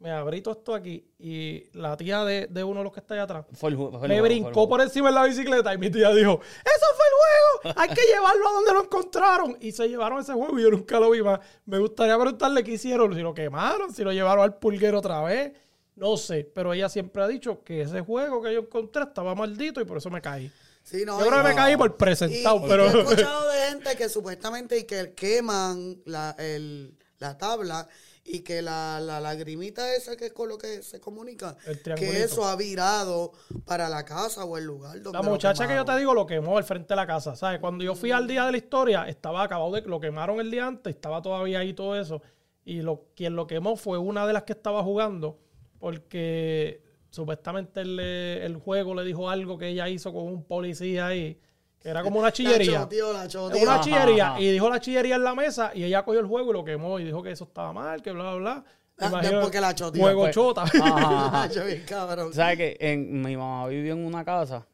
Me 0.00 0.10
abrí 0.10 0.40
todo 0.40 0.54
esto 0.54 0.74
aquí. 0.74 1.04
Y 1.18 1.64
la 1.78 1.96
tía 1.96 2.24
de, 2.24 2.46
de 2.48 2.64
uno 2.64 2.80
de 2.80 2.84
los 2.84 2.92
que 2.92 3.00
está 3.00 3.14
allá 3.14 3.24
atrás 3.24 3.44
Fue 3.52 3.68
el 3.70 3.76
ju- 3.76 3.90
fue 3.90 4.00
el 4.06 4.08
me 4.08 4.08
juego, 4.08 4.08
fue 4.08 4.14
el 4.16 4.22
brincó 4.42 4.68
por 4.68 4.80
encima 4.80 5.08
de 5.10 5.14
la 5.14 5.24
bicicleta 5.24 5.74
y 5.74 5.78
mi 5.78 5.90
tía 5.90 6.08
dijo, 6.14 6.40
¡Eso 6.40 6.86
fue 6.96 7.04
el 7.06 7.70
juego! 7.70 7.80
Hay 7.80 7.88
que 7.90 8.00
llevarlo 8.12 8.48
a 8.48 8.52
donde 8.52 8.72
lo 8.72 8.82
encontraron. 8.84 9.58
Y 9.60 9.72
se 9.72 9.86
llevaron 9.88 10.18
ese 10.20 10.32
juego 10.32 10.58
y 10.58 10.62
yo 10.62 10.70
nunca 10.70 10.98
lo 10.98 11.10
vi 11.10 11.22
más. 11.22 11.40
Me 11.66 11.78
gustaría 11.78 12.16
preguntarle 12.18 12.64
qué 12.64 12.72
hicieron, 12.72 13.14
si 13.14 13.20
lo 13.20 13.34
quemaron, 13.34 13.92
si 13.92 14.02
lo 14.02 14.12
llevaron 14.12 14.42
al 14.44 14.56
pulguero 14.58 14.98
otra 14.98 15.22
vez. 15.22 15.52
No 15.96 16.16
sé, 16.16 16.50
pero 16.54 16.72
ella 16.72 16.88
siempre 16.88 17.22
ha 17.22 17.28
dicho 17.28 17.62
que 17.62 17.82
ese 17.82 18.00
juego 18.00 18.40
que 18.42 18.54
yo 18.54 18.60
encontré 18.60 19.02
estaba 19.02 19.34
maldito 19.34 19.82
y 19.82 19.84
por 19.84 19.98
eso 19.98 20.08
me 20.08 20.22
caí. 20.22 20.50
Sí, 20.82 21.04
no, 21.04 21.20
Yo 21.20 21.26
creo 21.26 21.42
que 21.42 21.48
me 21.50 21.54
caí 21.54 21.76
por 21.76 21.94
presentado, 21.98 22.64
y 22.64 22.68
pero... 22.70 22.90
yo 22.90 23.00
he 23.00 23.02
escuchado 23.02 23.50
de 23.50 23.58
gente 23.68 23.96
que 23.98 24.08
supuestamente 24.08 24.78
y 24.78 24.84
que 24.84 25.12
queman 25.12 26.00
la, 26.06 26.34
el- 26.38 26.96
la 27.18 27.36
tabla 27.36 27.86
y 28.24 28.40
que 28.40 28.62
la, 28.62 29.00
la 29.00 29.20
lagrimita 29.20 29.94
esa 29.94 30.16
que 30.16 30.26
es 30.26 30.32
con 30.32 30.48
lo 30.48 30.58
que 30.58 30.82
se 30.82 31.00
comunica, 31.00 31.56
que 31.96 32.22
eso 32.22 32.44
ha 32.44 32.54
virado 32.56 33.32
para 33.64 33.88
la 33.88 34.04
casa 34.04 34.44
o 34.44 34.58
el 34.58 34.64
lugar 34.64 35.00
donde 35.02 35.18
La 35.18 35.22
muchacha 35.22 35.66
que 35.66 35.74
yo 35.74 35.84
te 35.84 35.96
digo 35.96 36.14
lo 36.14 36.26
quemó 36.26 36.58
al 36.58 36.64
frente 36.64 36.88
de 36.88 36.96
la 36.96 37.06
casa, 37.06 37.34
¿sabes? 37.34 37.60
Cuando 37.60 37.82
yo 37.82 37.94
fui 37.94 38.10
al 38.10 38.26
día 38.26 38.44
de 38.46 38.52
la 38.52 38.58
historia, 38.58 39.08
estaba 39.08 39.42
acabado 39.42 39.72
de... 39.72 39.82
Lo 39.82 40.00
quemaron 40.00 40.38
el 40.40 40.50
día 40.50 40.66
antes, 40.66 40.94
estaba 40.94 41.22
todavía 41.22 41.60
ahí 41.60 41.72
todo 41.72 41.98
eso. 41.98 42.22
Y 42.64 42.82
lo, 42.82 43.06
quien 43.16 43.34
lo 43.34 43.46
quemó 43.46 43.76
fue 43.76 43.98
una 43.98 44.26
de 44.26 44.34
las 44.34 44.42
que 44.44 44.52
estaba 44.52 44.82
jugando, 44.82 45.38
porque 45.78 46.82
supuestamente 47.08 47.80
el, 47.80 47.98
eh, 48.00 48.44
el 48.44 48.56
juego 48.56 48.94
le 48.94 49.04
dijo 49.04 49.30
algo 49.30 49.58
que 49.58 49.68
ella 49.68 49.88
hizo 49.88 50.12
con 50.12 50.24
un 50.24 50.44
policía 50.44 51.08
ahí, 51.08 51.40
era 51.82 52.02
como 52.02 52.18
una 52.18 52.28
La 52.28 52.32
chillería. 52.32 52.88
la. 52.90 53.28
Una 53.62 53.80
chillería. 53.80 54.28
ajá. 54.32 54.40
Y 54.40 54.50
dijo 54.52 54.68
la 54.68 54.80
chillería 54.80 55.16
en 55.16 55.24
la 55.24 55.34
mesa 55.34 55.70
y 55.74 55.84
ella 55.84 56.04
cogió 56.04 56.20
el 56.20 56.26
juego 56.26 56.50
y 56.50 56.52
lo 56.54 56.64
quemó 56.64 56.98
y 57.00 57.04
dijo 57.04 57.22
que 57.22 57.30
eso 57.30 57.44
estaba 57.44 57.72
mal, 57.72 58.02
que 58.02 58.12
bla, 58.12 58.34
bla, 58.34 58.34
bla. 58.38 58.64
Ah, 58.98 59.08
Imagino- 59.08 59.40
porque 59.40 59.60
la 59.62 59.74
choteó, 59.74 60.02
Juego 60.02 60.20
pues. 60.22 60.34
chota. 60.34 60.62
Ajá, 60.64 61.26
ajá. 61.26 61.46
Yo 61.54 61.64
bien 61.64 61.82
cabrón. 61.86 62.34
¿Sabes 62.34 62.58
que 62.58 62.76
en, 62.80 63.22
mi 63.22 63.34
mamá 63.36 63.66
vivió 63.68 63.94
en 63.94 64.04
una 64.04 64.24
casa 64.24 64.66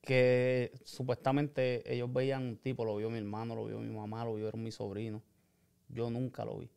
que 0.00 0.72
supuestamente 0.84 1.82
ellos 1.92 2.12
veían 2.12 2.42
un 2.42 2.56
tipo, 2.56 2.84
lo 2.84 2.96
vio 2.96 3.08
mi 3.10 3.18
hermano, 3.18 3.54
lo 3.54 3.66
vio 3.66 3.78
mi 3.78 3.94
mamá, 3.94 4.24
lo 4.24 4.34
vieron 4.34 4.62
mi 4.62 4.70
sobrino. 4.70 5.22
Yo 5.88 6.10
nunca 6.10 6.44
lo 6.44 6.58
vi. 6.58 6.68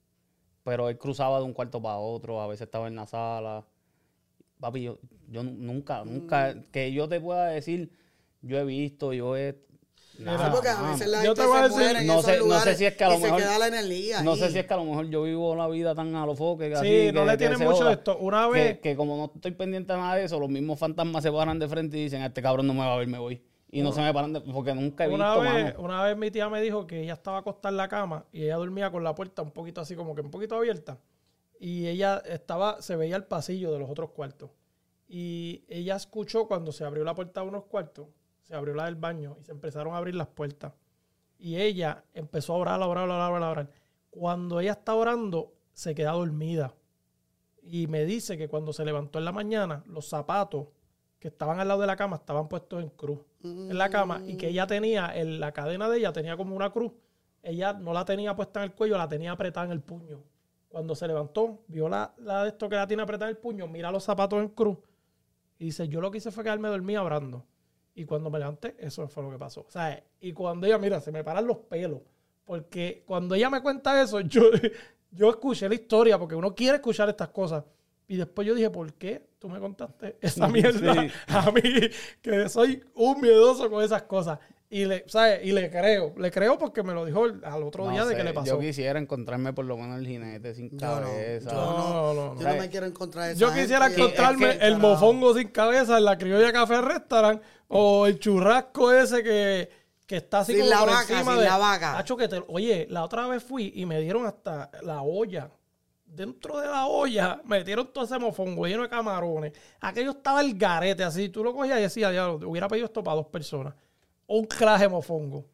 Pero 0.64 0.88
él 0.90 0.98
cruzaba 0.98 1.40
de 1.40 1.46
un 1.46 1.54
cuarto 1.54 1.82
para 1.82 1.98
otro, 1.98 2.42
a 2.42 2.48
veces 2.48 2.64
estaba 2.68 2.88
en 2.88 2.96
la 2.96 3.06
sala. 3.08 3.66
Papi, 4.60 4.84
yo, 4.84 5.00
yo 5.30 5.44
nu- 5.44 5.56
nunca, 5.58 6.04
nunca, 6.06 6.56
que 6.72 6.92
yo 6.92 7.08
te 7.10 7.20
pueda 7.20 7.48
decir, 7.48 7.92
yo 8.48 8.58
he 8.60 8.64
visto, 8.66 9.14
yo 9.14 9.36
he... 9.38 9.60
Porque 10.52 10.70
a 10.70 10.82
veces 10.82 11.08
la 11.10 11.24
Yo 11.24 11.36
gente 11.36 11.42
te 11.44 11.48
voy 11.48 11.58
a 11.60 11.70
se 11.70 11.80
decir- 11.80 11.94
No 11.94 12.00
sé- 12.00 12.06
no 12.08 12.22
sé 12.24 12.38
lugares 12.40 12.78
si 12.80 12.86
es 12.86 12.96
que 12.96 13.04
a 13.04 13.10
lo 13.10 13.16
y 13.16 13.22
mejor- 13.22 13.40
se 13.40 13.46
queda 13.46 13.60
la 13.60 13.68
energía 13.68 14.24
No 14.24 14.36
sé 14.36 14.50
si 14.50 14.58
es 14.58 14.66
que 14.66 14.74
a 14.74 14.78
lo 14.78 14.86
mejor 14.86 15.08
yo 15.10 15.22
vivo 15.22 15.56
la 15.56 15.68
vida 15.68 15.94
tan 15.94 16.16
a 16.16 16.26
los 16.26 16.36
foques. 16.36 16.76
así, 16.76 16.88
Sí, 16.88 17.12
no 17.14 17.20
que- 17.22 17.26
le 17.28 17.32
que 17.34 17.38
tienen 17.38 17.60
mucho 17.60 17.78
joda. 17.78 17.90
de 17.90 17.94
esto. 17.94 18.18
Una 18.18 18.48
Que- 18.48 18.52
vez... 18.54 18.80
Que, 18.80 18.96
como 18.96 19.16
no 19.16 19.32
estoy 19.36 19.52
pendiente 19.52 19.94
de 19.94 20.00
nada 20.00 20.16
de 20.16 20.24
eso, 20.24 20.40
los 20.40 20.50
mismos 20.50 20.80
fantasmas 20.80 21.22
se 21.22 21.32
paran 21.32 21.60
de 21.60 21.68
frente 21.68 21.98
y 22.00 22.04
dicen, 22.06 22.24
este 22.24 22.42
cabrón 22.42 22.66
no 22.66 22.74
me 22.74 22.80
va 22.80 22.96
a 22.96 22.98
ver, 22.98 23.08
me 23.08 23.20
voy. 23.20 23.44
Y 23.70 23.84
no 23.84 23.92
se 23.92 24.02
me 24.02 24.12
paran 24.12 24.34
de... 24.34 24.42
Porque 24.42 24.74
nunca 24.74 25.06
he 25.06 25.08
visto, 25.08 25.24
Una 25.24 25.38
vez, 25.38 25.64
mano. 25.76 25.80
una 25.86 26.04
vez 26.04 26.18
mi 26.18 26.32
tía 26.32 26.50
me 26.50 26.62
dijo 26.62 26.88
que 26.88 27.04
ella 27.04 27.14
estaba 27.14 27.38
acostada 27.38 27.70
en 27.70 27.78
la 27.78 27.88
cama 27.88 28.26
y 28.32 28.42
ella 28.46 28.56
dormía 28.56 28.90
con 28.90 29.04
la 29.04 29.14
puerta 29.14 29.44
un 29.44 29.52
poquito 29.52 29.82
así 29.82 29.94
como 29.96 30.16
que 30.16 30.22
un 30.22 30.32
poquito 30.32 30.56
abierta 30.56 30.98
y 31.60 31.86
ella 31.86 32.24
estaba, 32.26 32.82
se 32.82 32.96
veía 32.96 33.18
el 33.18 33.26
pasillo 33.26 33.72
de 33.72 33.78
los 33.80 33.90
otros 33.90 34.10
cuartos 34.12 34.50
y 35.08 35.64
ella 35.68 35.96
escuchó 35.96 36.48
cuando 36.48 36.72
se 36.72 36.86
abrió 36.86 37.04
la 37.04 37.14
puerta 37.14 37.42
de 37.42 37.48
unos 37.48 37.66
cuartos, 37.66 38.08
se 38.48 38.56
abrió 38.56 38.74
la 38.74 38.86
del 38.86 38.96
baño 38.96 39.38
y 39.40 39.44
se 39.44 39.52
empezaron 39.52 39.94
a 39.94 39.98
abrir 39.98 40.16
las 40.16 40.28
puertas 40.28 40.74
y 41.38 41.58
ella 41.58 42.04
empezó 42.14 42.54
a 42.54 42.58
orar, 42.58 42.82
a 42.82 42.88
orar, 42.88 43.10
a 43.10 43.16
orar, 43.16 43.22
a 43.22 43.30
orar, 43.30 43.44
a 43.44 43.52
orar. 43.52 43.72
Cuando 44.10 44.60
ella 44.60 44.72
está 44.72 44.96
orando, 44.96 45.54
se 45.74 45.94
queda 45.94 46.12
dormida 46.12 46.74
y 47.62 47.88
me 47.88 48.06
dice 48.06 48.38
que 48.38 48.48
cuando 48.48 48.74
se 48.74 48.86
levantó 48.86 49.20
en 49.20 49.26
la 49.26 49.32
mañana, 49.32 49.84
los 49.88 50.08
zapatos 50.08 50.68
que 51.20 51.28
estaban 51.28 51.60
al 51.60 51.68
lado 51.68 51.82
de 51.82 51.88
la 51.88 51.96
cama 51.96 52.16
estaban 52.16 52.48
puestos 52.48 52.82
en 52.82 52.90
cruz 52.90 53.20
en 53.44 53.78
la 53.78 53.90
cama 53.90 54.22
y 54.26 54.36
que 54.36 54.50
ella 54.50 54.68
tenía, 54.68 55.16
en 55.16 55.40
la 55.40 55.52
cadena 55.52 55.88
de 55.90 56.00
ella 56.00 56.12
tenía 56.12 56.36
como 56.36 56.56
una 56.56 56.72
cruz. 56.72 56.92
Ella 57.44 57.74
no 57.74 57.94
la 57.94 58.04
tenía 58.04 58.36
puesta 58.36 58.60
en 58.60 58.66
el 58.66 58.76
cuello, 58.76 58.98
la 58.98 59.08
tenía 59.08 59.32
apretada 59.32 59.68
en 59.68 59.72
el 59.72 59.82
puño. 59.82 60.24
Cuando 60.68 60.96
se 60.96 61.08
levantó, 61.08 61.64
vio 61.68 61.88
la, 61.88 62.14
la 62.18 62.44
de 62.44 62.50
esto 62.50 62.68
que 62.68 62.76
la 62.76 62.88
tiene 62.88 63.04
apretada 63.04 63.30
en 63.30 63.38
el 63.38 63.42
puño, 63.42 63.68
mira 63.68 63.92
los 63.92 64.04
zapatos 64.04 64.40
en 64.42 64.50
cruz 64.50 64.78
y 65.60 65.66
dice, 65.66 65.88
yo 65.88 66.02
lo 66.02 66.12
que 66.12 66.18
hice 66.18 66.32
fue 66.32 66.44
quedarme 66.44 66.68
dormida 66.68 67.02
orando. 67.02 67.46
Y 67.98 68.06
cuando 68.06 68.30
me 68.30 68.38
levanté, 68.38 68.76
eso 68.78 69.08
fue 69.08 69.24
lo 69.24 69.32
que 69.32 69.40
pasó. 69.40 69.62
O 69.68 69.72
sea, 69.72 70.04
y 70.22 70.32
cuando 70.32 70.68
ella, 70.68 70.78
mira, 70.78 71.02
se 71.02 71.12
me 71.12 71.24
paran 71.24 71.48
los 71.48 71.58
pelos. 71.58 72.00
Porque 72.46 73.04
cuando 73.08 73.34
ella 73.34 73.50
me 73.50 73.60
cuenta 73.62 74.00
eso, 74.02 74.20
yo, 74.22 74.44
yo 75.10 75.30
escuché 75.32 75.68
la 75.68 75.74
historia, 75.74 76.20
porque 76.20 76.36
uno 76.36 76.54
quiere 76.54 76.76
escuchar 76.76 77.10
estas 77.10 77.30
cosas. 77.30 77.64
Y 78.08 78.16
después 78.16 78.48
yo 78.48 78.54
dije, 78.54 78.70
¿por 78.70 78.94
qué 78.94 79.28
tú 79.40 79.50
me 79.50 79.60
contaste 79.60 80.16
esa 80.22 80.48
mierda 80.54 80.94
Sí. 80.94 81.10
a 81.28 81.52
mí? 81.52 81.62
Que 82.22 82.48
soy 82.48 82.84
un 82.94 83.20
miedoso 83.20 83.68
con 83.68 83.84
esas 83.84 84.04
cosas. 84.04 84.38
Y 84.70 84.84
le, 84.84 85.06
¿sabes? 85.08 85.46
Y 85.46 85.54
le 85.54 85.70
creo. 85.70 86.14
Le 86.18 86.30
creo 86.30 86.58
porque 86.58 86.84
me 86.84 86.94
lo 86.94 87.06
dijo 87.06 87.26
el- 87.26 87.42
al 87.46 87.64
otro 87.64 87.86
No 87.86 87.92
día 87.92 88.04
de 88.06 88.16
que 88.18 88.24
le 88.24 88.34
pasó. 88.34 88.48
Yo 88.48 88.60
quisiera 88.60 89.00
encontrarme 89.00 89.54
por 89.54 89.64
lo 89.64 89.78
menos 89.78 89.98
el 90.00 90.06
jinete 90.06 90.54
sin 90.54 90.70
Yo 90.72 90.76
no, 90.88 91.02
cabeza. 91.08 91.52
yo 91.52 91.56
no. 91.56 91.78
No, 91.78 92.14
no, 92.14 92.36
no. 92.36 92.42
Yo 92.42 92.48
no 92.50 92.56
me 92.56 92.70
quiero 92.70 92.86
encontrar 92.86 93.30
esa 93.32 93.40
Yo 93.40 93.54
quisiera 93.54 93.86
gente. 93.88 94.02
encontrarme 94.02 94.50
es 94.52 94.58
que, 94.58 94.66
el 94.66 94.74
carajo. 94.74 94.88
mofongo 94.90 95.34
sin 95.36 95.48
cabeza 95.50 95.98
en 95.98 96.04
la 96.04 96.18
criolla 96.18 96.52
café 96.52 96.82
restaurant 96.82 97.42
o 97.70 98.08
el 98.08 98.20
churrasco 98.20 98.92
ese 98.92 99.24
que, 99.24 99.70
que 100.06 100.18
está 100.18 100.40
así 100.40 100.52
Sin 100.52 100.64
como 100.64 100.72
la 100.72 100.80
por 100.82 100.90
vaca, 100.90 101.02
encima 101.14 101.32
sin 101.32 101.40
de 101.44 101.46
la 101.48 101.58
vaca. 101.58 101.98
Hacho, 101.98 102.18
que 102.18 102.28
te- 102.28 102.44
oye, 102.50 102.88
la 102.90 103.06
otra 103.06 103.26
vez 103.28 103.42
fui 103.44 103.72
y 103.74 103.86
me 103.86 104.02
dieron 104.02 104.26
hasta 104.26 104.70
la 104.82 105.02
olla. 105.02 105.50
Dentro 106.06 106.60
de 106.60 106.68
la 106.68 106.88
olla 106.88 107.42
metieron 107.46 107.88
todo 107.94 108.04
ese 108.04 108.18
mofongo 108.20 108.66
lleno 108.68 108.84
de 108.84 108.90
camarones. 108.90 109.54
Aquello 109.80 110.12
estaba 110.12 110.42
el 110.42 110.58
garete 110.58 111.04
así. 111.06 111.30
Tú 111.30 111.42
lo 111.44 111.54
cogías 111.54 111.80
y 111.80 111.84
decías, 111.84 112.12
diablo, 112.12 112.50
hubiera 112.50 112.68
pedido 112.68 112.88
esto 112.88 113.02
para 113.02 113.16
dos 113.16 113.28
personas. 113.28 113.74
Un 114.28 114.46
claje 114.46 114.88
mofongo. 114.88 115.46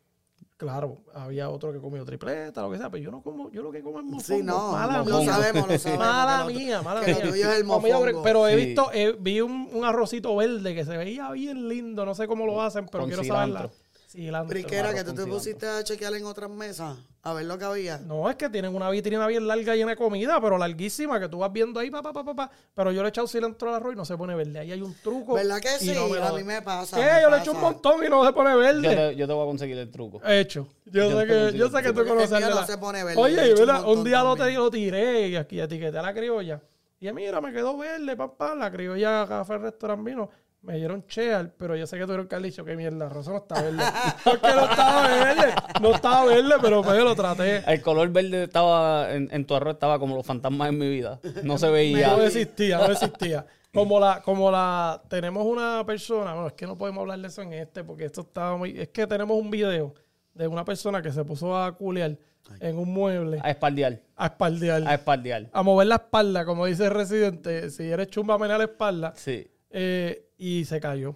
Claro, 0.58 1.00
había 1.14 1.50
otro 1.50 1.74
que 1.74 1.80
comió 1.80 2.06
tripleta, 2.06 2.62
lo 2.62 2.72
que 2.72 2.78
sea, 2.78 2.90
pero 2.90 3.04
yo 3.04 3.12
no 3.12 3.22
como, 3.22 3.52
yo 3.52 3.62
lo 3.64 3.72
que 3.72 3.82
como 3.82 4.00
es 4.00 4.06
mofongo. 4.06 4.24
Sí, 4.24 4.42
no, 4.44 4.72
mala 4.72 5.04
lo 5.04 5.20
mía. 5.20 5.34
sabemos, 5.34 5.68
lo 5.68 5.78
sabemos. 5.78 6.06
Mala 6.06 6.46
mía, 6.46 6.82
mala 6.82 7.02
que 7.02 7.12
lo 7.12 7.20
mía. 7.20 7.30
tuyo 7.30 7.52
es 7.52 7.58
el 7.58 7.64
mofongo. 7.66 8.24
Pero 8.24 8.48
he 8.48 8.56
visto, 8.56 8.90
eh, 8.94 9.16
vi 9.20 9.42
un, 9.42 9.70
un 9.74 9.84
arrocito 9.84 10.36
verde 10.36 10.74
que 10.74 10.86
se 10.86 10.96
veía 10.96 11.30
bien 11.32 11.68
lindo. 11.68 12.06
No 12.06 12.16
sé 12.16 12.28
cómo 12.28 12.46
lo 12.46 12.62
hacen, 12.62 12.86
pero 12.86 13.04
Con 13.04 13.10
quiero 13.10 13.24
saber 13.24 13.50
la 13.50 13.70
cilantro. 14.14 14.56
que 14.94 15.04
tú 15.04 15.14
te 15.14 15.26
pusiste 15.26 15.68
a 15.68 15.84
chequear 15.84 16.14
en 16.14 16.26
otras 16.26 16.50
mesas 16.50 16.98
a 17.24 17.34
ver 17.34 17.46
lo 17.46 17.58
que 17.58 17.66
había. 17.66 17.98
No, 18.00 18.30
es 18.30 18.36
que 18.36 18.50
tienen 18.50 18.76
una 18.76 18.90
vitrina 18.90 19.26
bien 19.28 19.48
larga 19.48 19.76
llena 19.76 19.92
de 19.92 19.96
comida, 19.98 20.40
pero 20.42 20.58
larguísima, 20.58 21.20
que 21.20 21.30
tú 21.30 21.40
vas 21.40 21.52
viendo 21.52 21.80
ahí, 21.80 21.90
pa, 21.90 22.02
pa, 22.02 22.14
pa, 22.14 22.24
pa. 22.36 22.52
Pero 22.74 22.92
yo 22.92 23.02
le 23.02 23.08
he 23.08 23.10
echado 23.10 23.28
cilantro 23.28 23.70
al 23.70 23.76
arroz 23.76 23.94
y 23.94 23.96
no 23.96 24.06
se 24.06 24.18
pone 24.18 24.36
verde. 24.36 24.60
Ahí 24.60 24.72
hay 24.72 24.82
un 24.82 24.94
truco. 25.02 25.34
¿Verdad 25.36 25.60
que 25.62 25.70
sí? 25.80 25.94
no 25.94 26.08
me 26.10 26.18
a 26.20 26.32
mí 26.34 26.44
me 26.44 26.62
pasa. 26.62 26.98
¿Qué? 26.98 27.04
me 27.04 27.22
Yo 27.22 27.30
le 27.30 27.38
echo 27.38 27.52
un 27.52 27.58
pasa. 27.58 27.72
montón 27.72 28.06
y 28.06 28.10
no 28.10 28.26
se 28.26 28.34
pone 28.34 28.52
Yo 28.52 28.58
verde. 28.60 28.96
te, 28.96 29.16
yo 29.16 29.28
te 29.28 29.34
voy 29.34 29.44
a 29.44 29.46
conseguir 29.46 29.78
el 29.78 29.90
truco. 29.90 30.22
Hecho. 30.26 30.68
Yo, 30.86 31.10
Yo 31.10 31.20
sé 31.22 31.28
que, 31.28 31.58
yo 31.58 31.70
sé 31.70 31.82
que 31.82 31.94
tú 31.94 32.06
conoces 32.06 32.32
el 32.34 32.42
no 32.42 32.56
la- 32.56 32.66
se 32.68 32.78
pone 32.78 33.04
verde, 33.04 33.22
Oye, 33.22 33.54
un 33.54 33.60
¿verdad? 33.60 33.88
un 33.88 34.04
día 34.04 34.22
lo, 34.24 34.36
te, 34.36 34.52
lo 34.52 34.70
tiré 34.70 35.28
y 35.30 35.36
aquí 35.38 35.60
etiqueté 35.62 35.98
a 35.98 36.02
la 36.02 36.14
criolla. 36.14 36.62
Y 37.00 37.12
mira, 37.12 37.42
me 37.42 37.52
quedó 37.52 37.78
verde, 37.78 38.16
papá. 38.16 38.56
La 38.56 38.72
criolla 38.72 39.26
Café 39.28 39.58
Restaurant 39.58 40.06
vino. 40.06 40.30
Me 40.64 40.78
dieron 40.78 41.06
cheal, 41.08 41.52
pero 41.58 41.76
yo 41.76 41.86
sé 41.86 41.98
que 41.98 42.04
tuvieron 42.06 42.26
que 42.28 42.36
haber 42.36 42.50
dicho 42.50 42.64
que 42.64 42.76
mierda, 42.78 43.10
Rosa 43.10 43.32
no 43.32 43.38
está 43.38 43.62
verde. 43.62 43.84
Porque 44.24 44.48
no 44.48 44.62
estaba 44.64 45.08
verde. 45.08 45.54
No 45.82 45.92
estaba 45.96 46.26
verde, 46.26 46.54
pero 46.62 46.82
pues 46.82 46.98
yo 46.98 47.04
lo 47.04 47.16
traté. 47.16 47.58
El 47.68 47.82
color 47.82 48.10
verde 48.10 48.44
estaba 48.44 49.12
en, 49.14 49.28
en 49.32 49.46
tu 49.46 49.56
arroz 49.56 49.74
estaba 49.74 50.00
como 50.00 50.16
los 50.16 50.26
fantasmas 50.26 50.70
en 50.70 50.78
mi 50.78 50.88
vida. 50.90 51.20
No 51.44 51.58
se 51.58 51.70
veía. 51.70 52.16
No 52.16 52.24
existía, 52.24 52.78
no 52.78 52.86
existía. 52.94 53.46
Como 53.74 54.00
la, 54.00 54.22
como 54.22 54.52
la, 54.52 55.02
tenemos 55.10 55.46
una 55.46 55.84
persona, 55.86 56.32
bueno, 56.34 56.48
es 56.48 56.54
que 56.54 56.66
no 56.68 56.78
podemos 56.78 57.02
hablar 57.02 57.20
de 57.20 57.28
eso 57.28 57.42
en 57.42 57.54
este, 57.54 57.84
porque 57.84 58.06
esto 58.06 58.22
estaba 58.22 58.56
muy, 58.56 58.80
es 58.80 58.88
que 58.90 59.06
tenemos 59.08 59.36
un 59.36 59.50
video 59.50 59.96
de 60.34 60.48
una 60.48 60.64
persona 60.64 61.02
que 61.02 61.12
se 61.12 61.26
puso 61.26 61.58
a 61.58 61.76
culear 61.76 62.16
en 62.60 62.78
un 62.78 62.94
mueble, 62.94 63.40
A 63.44 63.50
espaldear. 63.50 64.00
a 64.16 64.28
espaldear, 64.28 64.84
A 64.88 64.94
espaldear. 64.94 65.50
a 65.52 65.64
mover 65.64 65.88
la 65.88 65.96
espalda, 65.96 66.46
como 66.46 66.68
dice 66.68 66.86
el 66.86 66.92
residente, 66.92 67.70
si 67.72 67.90
eres 67.90 68.08
chumba, 68.10 68.38
menea 68.38 68.60
la 68.60 68.66
espalda, 68.66 69.14
Sí. 69.16 69.48
eh, 69.72 70.30
y 70.46 70.66
se 70.66 70.80
cayó. 70.82 71.16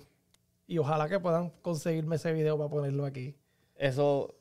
Y 0.67 0.77
ojalá 0.77 1.09
que 1.09 1.19
puedan 1.19 1.49
conseguirme 1.61 2.15
ese 2.15 2.31
video 2.31 2.57
para 2.57 2.69
ponerlo 2.69 3.05
aquí. 3.05 3.35
Eso 3.75 4.35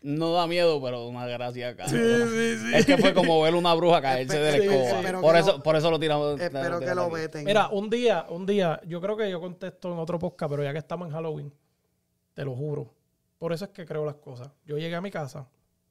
no 0.00 0.32
da 0.32 0.46
miedo, 0.48 0.80
pero 0.82 1.06
una 1.06 1.26
gracia 1.26 1.68
acá. 1.70 1.86
sí, 1.88 1.96
sí. 1.96 2.74
Es 2.74 2.84
que 2.86 2.98
fue 2.98 3.14
como 3.14 3.40
ver 3.42 3.54
una 3.54 3.74
bruja 3.74 4.00
caerse 4.02 4.38
de 4.38 4.52
la 4.52 4.58
Sí, 4.58 4.68
sí, 4.68 4.74
escoba. 4.74 5.20
por, 5.20 5.36
eso, 5.36 5.52
lo- 5.58 5.62
por 5.62 5.76
eso 5.76 5.90
lo 5.90 5.98
tiramos. 6.00 6.40
Espero 6.40 6.80
que 6.80 6.94
lo 6.94 7.10
veten. 7.10 7.44
Mira, 7.44 7.68
un 7.68 7.88
día, 7.90 8.26
un 8.28 8.44
día, 8.46 8.80
yo 8.86 9.00
creo 9.00 9.16
que 9.16 9.30
yo 9.30 9.40
contesto 9.40 9.92
en 9.92 9.98
otro 9.98 10.18
podcast, 10.18 10.50
pero 10.50 10.64
ya 10.64 10.72
que 10.72 10.78
estamos 10.78 11.06
en 11.08 11.14
Halloween, 11.14 11.52
te 12.34 12.44
lo 12.44 12.54
juro. 12.56 12.92
Por 13.38 13.52
eso 13.52 13.64
es 13.66 13.70
que 13.70 13.84
creo 13.86 14.04
las 14.04 14.16
cosas. 14.16 14.50
Yo 14.64 14.78
llegué 14.78 14.94
a 14.96 15.00
mi 15.00 15.10
casa, 15.12 15.48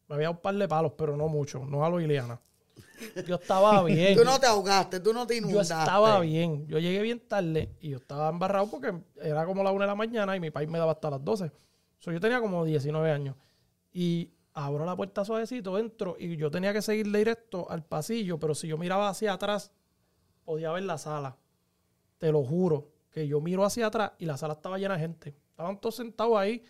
me 0.08 0.16
había 0.16 0.30
un 0.30 0.38
par 0.38 0.56
de 0.56 0.68
palos, 0.68 0.94
pero 0.98 1.16
no 1.16 1.28
mucho, 1.30 1.66
no 1.66 1.86
a 1.86 1.90
lo 1.90 2.00
Ileana. 2.02 2.40
Yo 3.26 3.36
estaba 3.36 3.84
bien. 3.86 4.18
Tú 4.18 4.24
no 4.24 4.40
te 4.40 4.48
ahogaste, 4.48 5.00
tú 5.00 5.14
no 5.14 5.26
te 5.28 5.36
yo 5.40 5.48
inundaste. 5.48 5.74
estaba 5.74 6.20
bien. 6.20 6.68
Yo 6.68 6.80
llegué 6.80 7.02
bien 7.02 7.20
tarde 7.28 7.76
y 7.80 7.90
yo 7.90 7.98
estaba 7.98 8.30
embarrado 8.30 8.70
porque 8.70 8.94
era 9.22 9.46
como 9.46 9.64
la 9.64 9.72
una 9.72 9.86
de 9.86 9.90
la 9.90 9.96
mañana 9.96 10.36
y 10.36 10.40
mi 10.40 10.52
país 10.52 10.70
me 10.70 10.80
daba 10.80 10.94
hasta 10.94 11.10
las 11.10 11.24
12. 11.24 11.52
So, 12.00 12.12
yo 12.12 12.20
tenía 12.20 12.40
como 12.42 12.66
19 12.66 13.12
años. 13.12 13.36
Y 13.94 14.32
abro 14.54 14.86
la 14.86 14.96
puerta 14.96 15.24
suavecito, 15.24 15.78
entro 15.78 16.16
y 16.20 16.36
yo 16.36 16.50
tenía 16.50 16.74
que 16.74 16.82
seguir 16.82 17.12
directo 17.12 17.70
al 17.70 17.84
pasillo, 17.84 18.40
pero 18.40 18.56
si 18.56 18.68
yo 18.68 18.78
miraba 18.78 19.10
hacia 19.10 19.34
atrás, 19.34 19.72
podía 20.44 20.72
ver 20.72 20.84
la 20.84 20.98
sala. 20.98 21.38
Te 22.18 22.32
lo 22.32 22.44
juro, 22.44 22.90
que 23.12 23.28
yo 23.28 23.42
miro 23.42 23.64
hacia 23.66 23.88
atrás 23.88 24.12
y 24.18 24.26
la 24.26 24.38
sala 24.38 24.54
estaba 24.54 24.78
llena 24.78 24.96
de 24.96 25.00
gente. 25.02 25.36
Estaban 25.50 25.80
todos 25.80 25.96
sentados 25.96 26.38
ahí, 26.38 26.64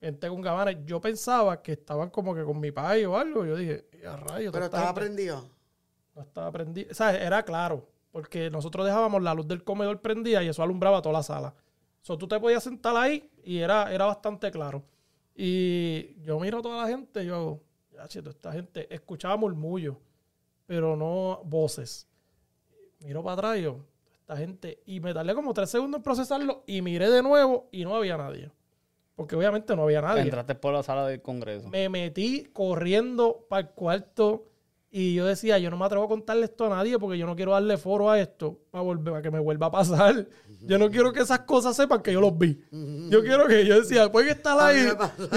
gente 0.00 0.28
con 0.28 0.40
gabanes. 0.40 0.78
Yo 0.84 1.00
pensaba 1.00 1.62
que 1.62 1.72
estaban 1.72 2.10
como 2.10 2.34
que 2.34 2.44
con 2.44 2.60
mi 2.60 2.70
país 2.70 3.06
o 3.06 3.16
algo. 3.16 3.44
Yo 3.44 3.56
dije, 3.56 3.86
a 4.06 4.16
rayos. 4.16 4.52
Pero 4.52 4.66
estaba 4.66 4.86
gente". 4.86 5.00
prendido. 5.00 5.48
No 6.16 6.22
estaba 6.22 6.50
prendido. 6.50 6.90
O 6.90 6.94
sea, 6.94 7.14
era 7.14 7.44
claro. 7.44 7.86
Porque 8.10 8.50
nosotros 8.50 8.86
dejábamos 8.86 9.22
la 9.22 9.34
luz 9.34 9.46
del 9.46 9.62
comedor 9.62 10.00
prendida 10.00 10.42
y 10.42 10.48
eso 10.48 10.62
alumbraba 10.62 11.02
toda 11.02 11.12
la 11.12 11.22
sala. 11.22 11.54
So, 12.00 12.16
tú 12.16 12.26
te 12.26 12.40
podías 12.40 12.64
sentar 12.64 12.96
ahí 12.96 13.30
y 13.44 13.58
era, 13.58 13.92
era 13.92 14.06
bastante 14.06 14.50
claro. 14.50 14.82
Y 15.34 16.18
yo 16.22 16.40
miro 16.40 16.58
a 16.58 16.62
toda 16.62 16.82
la 16.82 16.88
gente, 16.88 17.26
yo, 17.26 17.60
ya, 17.92 18.08
chito, 18.08 18.30
esta 18.30 18.52
gente 18.52 18.92
escuchaba 18.94 19.36
murmullos, 19.36 19.96
pero 20.64 20.96
no 20.96 21.42
voces. 21.44 22.08
Miro 23.00 23.22
para 23.22 23.34
atrás 23.34 23.58
y 23.58 23.62
yo, 23.62 23.84
esta 24.18 24.34
gente, 24.36 24.82
y 24.86 25.00
me 25.00 25.12
tardé 25.12 25.34
como 25.34 25.52
tres 25.52 25.68
segundos 25.68 25.98
en 25.98 26.02
procesarlo 26.02 26.62
y 26.66 26.80
miré 26.80 27.10
de 27.10 27.22
nuevo 27.22 27.68
y 27.70 27.84
no 27.84 27.94
había 27.94 28.16
nadie. 28.16 28.50
Porque 29.14 29.36
obviamente 29.36 29.76
no 29.76 29.82
había 29.82 30.00
nadie. 30.00 30.22
Entraste 30.22 30.54
por 30.54 30.72
la 30.72 30.82
sala 30.82 31.06
del 31.06 31.20
Congreso. 31.20 31.68
Me 31.68 31.90
metí 31.90 32.44
corriendo 32.52 33.46
para 33.48 33.68
el 33.68 33.74
cuarto 33.74 34.46
y 34.98 35.14
yo 35.14 35.26
decía, 35.26 35.58
yo 35.58 35.68
no 35.70 35.76
me 35.76 35.84
atrevo 35.84 36.04
a 36.04 36.08
contarle 36.08 36.44
esto 36.46 36.64
a 36.66 36.68
nadie 36.70 36.98
porque 36.98 37.18
yo 37.18 37.26
no 37.26 37.36
quiero 37.36 37.52
darle 37.52 37.76
foro 37.76 38.10
a 38.10 38.18
esto 38.18 38.58
para, 38.70 38.82
volver, 38.82 39.12
para 39.12 39.22
que 39.22 39.30
me 39.30 39.38
vuelva 39.40 39.66
a 39.66 39.70
pasar. 39.70 40.26
Yo 40.62 40.78
no 40.78 40.90
quiero 40.90 41.12
que 41.12 41.20
esas 41.20 41.40
cosas 41.40 41.76
sepan 41.76 42.00
que 42.02 42.12
yo 42.14 42.20
los 42.20 42.36
vi. 42.38 42.58
Yo 43.10 43.22
quiero 43.22 43.46
que 43.46 43.66
yo 43.66 43.78
decía, 43.80 44.02
después 44.02 44.24
que 44.24 44.32
estar 44.32 44.58
ahí 44.58 44.88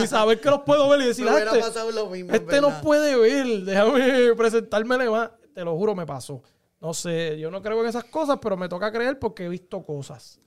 y 0.02 0.08
saber 0.08 0.40
que 0.40 0.50
los 0.50 0.62
puedo 0.62 0.88
ver 0.88 1.02
y 1.02 1.08
decir, 1.08 1.28
"Ah, 1.30 1.38
este, 1.40 1.60
pasado 1.60 1.92
lo 1.92 2.10
mismo. 2.10 2.32
este 2.34 2.62
no 2.62 2.80
puede 2.82 3.16
ver, 3.18 3.64
déjame 3.66 4.34
presentármele 4.36 5.10
más. 5.10 5.32
Te 5.54 5.64
lo 5.66 5.76
juro, 5.76 5.94
me 5.94 6.06
pasó. 6.06 6.42
No 6.80 6.94
sé, 6.94 7.38
yo 7.38 7.52
no 7.52 7.62
creo 7.62 7.82
en 7.82 7.90
esas 7.90 8.06
cosas, 8.06 8.40
pero 8.42 8.56
me 8.56 8.70
toca 8.70 8.92
creer 8.94 9.20
porque 9.20 9.44
he 9.46 9.50
visto 9.50 9.84
cosas. 9.84 10.40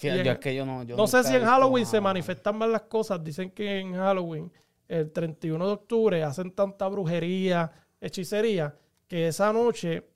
En- 0.00 0.22
yo 0.24 0.30
es 0.32 0.38
que 0.38 0.54
yo 0.54 0.64
no. 0.64 0.84
yo 0.84 0.96
No 0.96 1.06
sé 1.08 1.22
si 1.24 1.30
en 1.34 1.40
visto 1.40 1.50
Halloween 1.50 1.84
se 1.84 1.96
nada. 1.96 2.02
manifiestan 2.02 2.56
más 2.56 2.68
las 2.68 2.82
cosas. 2.82 3.22
Dicen 3.24 3.50
que 3.50 3.80
en 3.80 3.94
Halloween, 3.94 4.52
el 4.88 5.10
31 5.10 5.66
de 5.66 5.72
octubre, 5.72 6.22
hacen 6.22 6.52
tanta 6.52 6.86
brujería, 6.88 7.72
hechicería, 8.02 8.76
que 9.08 9.28
esa 9.28 9.52
noche 9.52 10.06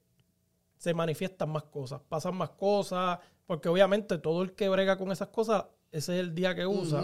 se 0.76 0.92
manifiestan 0.92 1.48
más 1.48 1.62
cosas, 1.64 2.02
pasan 2.08 2.36
más 2.36 2.50
cosas, 2.50 3.18
porque 3.46 3.68
obviamente 3.68 4.18
todo 4.18 4.42
el 4.42 4.52
que 4.52 4.68
brega 4.68 4.98
con 4.98 5.10
esas 5.12 5.28
cosas, 5.28 5.64
ese 5.90 6.14
es 6.14 6.20
el 6.20 6.34
día 6.34 6.54
que 6.54 6.66
usa. 6.66 7.02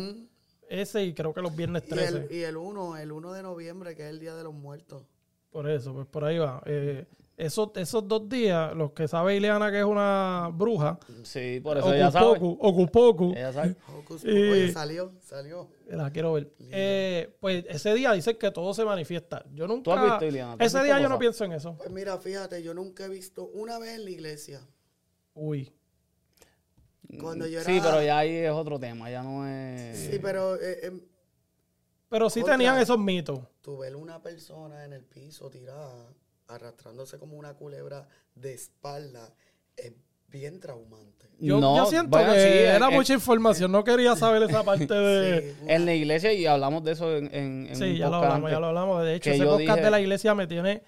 Ese 0.68 1.04
y 1.04 1.14
creo 1.14 1.32
que 1.32 1.40
los 1.40 1.54
viernes 1.54 1.84
Y 1.86 1.90
13. 1.90 2.16
el, 2.28 2.32
y 2.32 2.42
el 2.42 2.56
1, 2.56 2.98
el 2.98 3.12
1 3.12 3.32
de 3.32 3.42
noviembre, 3.42 3.94
que 3.94 4.04
es 4.04 4.10
el 4.10 4.20
Día 4.20 4.34
de 4.34 4.42
los 4.42 4.54
Muertos. 4.54 5.04
Por 5.50 5.68
eso, 5.68 5.92
pues 5.92 6.06
por 6.06 6.24
ahí 6.24 6.38
va. 6.38 6.62
Eh, 6.66 7.06
esos, 7.36 7.70
esos 7.76 8.06
dos 8.06 8.28
días, 8.28 8.74
los 8.76 8.92
que 8.92 9.08
sabe 9.08 9.36
Ileana 9.36 9.70
que 9.70 9.78
es 9.80 9.84
una 9.84 10.50
bruja, 10.52 10.98
Sí, 11.22 11.60
por 11.60 11.78
eso 11.78 11.92
ella 11.92 12.10
sabe. 12.10 12.26
Ocupoku, 12.26 12.58
Ocupoku, 12.60 13.32
Ella 13.36 13.52
sabe. 13.52 13.76
Y- 14.24 14.50
Oye, 14.50 14.72
salió, 14.72 15.10
salió. 15.22 15.68
La 15.88 16.10
quiero 16.10 16.34
ver. 16.34 16.52
Eh, 16.58 17.34
pues 17.40 17.64
ese 17.68 17.94
día 17.94 18.12
dicen 18.12 18.36
que 18.38 18.50
todo 18.50 18.74
se 18.74 18.84
manifiesta. 18.84 19.44
Yo 19.54 19.66
nunca. 19.66 19.82
¿Tú 19.84 19.92
has 19.92 20.02
visto, 20.04 20.24
Ileana? 20.26 20.56
¿Tú 20.56 20.62
has 20.62 20.66
Ese 20.66 20.78
visto 20.78 20.84
día 20.94 21.02
yo 21.02 21.08
no 21.08 21.18
pienso 21.18 21.44
en 21.44 21.52
eso. 21.52 21.76
Pues 21.78 21.90
mira, 21.90 22.18
fíjate, 22.18 22.62
yo 22.62 22.74
nunca 22.74 23.06
he 23.06 23.08
visto 23.08 23.46
una 23.54 23.78
vez 23.78 23.96
en 23.96 24.04
la 24.04 24.10
iglesia. 24.10 24.60
Uy. 25.34 25.72
Cuando 27.20 27.46
yo 27.46 27.60
Sí, 27.62 27.72
era- 27.76 27.82
pero 27.84 28.02
ya 28.02 28.18
ahí 28.18 28.34
es 28.36 28.50
otro 28.50 28.78
tema. 28.78 29.10
Ya 29.10 29.22
no 29.22 29.46
es. 29.46 29.98
Sí, 29.98 30.18
pero 30.20 30.56
eh, 30.56 30.78
eh, 30.82 31.00
Pero 32.08 32.28
sí 32.30 32.40
Contra. 32.40 32.56
tenían 32.56 32.78
esos 32.78 32.98
mitos. 32.98 33.40
tú 33.62 33.78
ver 33.78 33.96
una 33.96 34.20
persona 34.22 34.84
en 34.84 34.92
el 34.92 35.04
piso 35.04 35.48
tirada, 35.50 36.08
arrastrándose 36.54 37.18
como 37.18 37.36
una 37.36 37.54
culebra 37.54 38.06
de 38.34 38.54
espalda, 38.54 39.32
es 39.76 39.92
bien 40.28 40.60
traumante. 40.60 41.28
Yo, 41.38 41.60
No, 41.60 41.76
yo 41.76 41.86
siento 41.86 42.10
bueno, 42.10 42.32
que 42.32 42.40
sí, 42.40 42.58
era 42.58 42.88
mucha 42.90 43.12
información. 43.14 43.70
No 43.72 43.82
quería 43.84 44.14
saber 44.16 44.42
esa 44.44 44.62
parte 44.64 44.86
de. 44.94 45.40
Sí, 45.60 45.64
En 45.66 45.84
la 45.84 45.94
iglesia, 45.94 46.32
y 46.32 46.46
hablamos 46.46 46.84
de 46.84 46.92
eso 46.92 47.14
en, 47.16 47.26
en, 47.34 47.66
en 47.68 47.76
Sí, 47.76 47.96
ya 47.98 48.08
lo 48.08 48.16
hablamos, 48.16 48.36
antes. 48.36 48.52
ya 48.52 48.60
lo 48.60 48.66
hablamos. 48.68 49.04
De 49.04 49.14
hecho, 49.16 49.30
ese 49.30 49.44
podcast 49.44 49.60
dije- 49.78 49.84
de 49.84 49.90
la 49.90 50.00
iglesia 50.00 50.34
me 50.34 50.46
tiene 50.46 50.82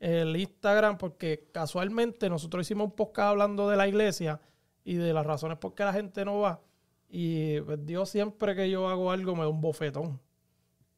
el 0.00 0.36
Instagram 0.36 0.98
porque 0.98 1.48
casualmente 1.52 2.28
nosotros 2.28 2.66
hicimos 2.66 2.86
un 2.86 2.96
podcast 2.96 3.28
hablando 3.28 3.68
de 3.68 3.76
la 3.76 3.86
iglesia 3.86 4.40
y 4.84 4.94
de 4.94 5.12
las 5.12 5.24
razones 5.26 5.58
por 5.58 5.74
qué 5.74 5.84
la 5.84 5.92
gente 5.92 6.24
no 6.24 6.40
va. 6.40 6.60
Y 7.08 7.60
pues, 7.62 7.84
Dios 7.84 8.08
siempre 8.08 8.54
que 8.54 8.68
yo 8.70 8.88
hago 8.88 9.10
algo 9.12 9.34
me 9.34 9.42
da 9.42 9.48
un 9.48 9.60
bofetón. 9.60 10.20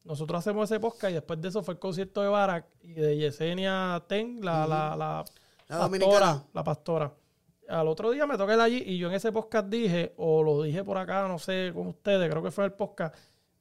Nosotros 0.03 0.39
hacemos 0.39 0.69
ese 0.69 0.79
podcast 0.79 1.11
y 1.11 1.13
después 1.15 1.39
de 1.41 1.47
eso 1.47 1.63
fue 1.63 1.75
el 1.75 1.79
concierto 1.79 2.21
de 2.21 2.27
Barak 2.27 2.65
y 2.81 2.93
de 2.93 3.17
Yesenia 3.17 4.03
Ten, 4.07 4.39
la, 4.43 4.67
la, 4.67 4.95
la, 4.97 5.23
La 5.67 5.77
pastora, 5.79 5.83
dominicana. 5.83 6.43
la 6.53 6.63
pastora. 6.63 7.13
Al 7.69 7.87
otro 7.87 8.11
día 8.11 8.27
me 8.27 8.37
toca 8.37 8.53
ir 8.53 8.59
allí 8.59 8.83
y 8.85 8.97
yo 8.97 9.07
en 9.07 9.13
ese 9.13 9.31
podcast 9.31 9.67
dije, 9.69 10.13
o 10.17 10.43
lo 10.43 10.61
dije 10.61 10.83
por 10.83 10.97
acá, 10.97 11.25
no 11.27 11.39
sé, 11.39 11.71
con 11.73 11.87
ustedes, 11.87 12.29
creo 12.29 12.43
que 12.43 12.51
fue 12.51 12.65
el 12.65 12.73
podcast, 12.73 13.15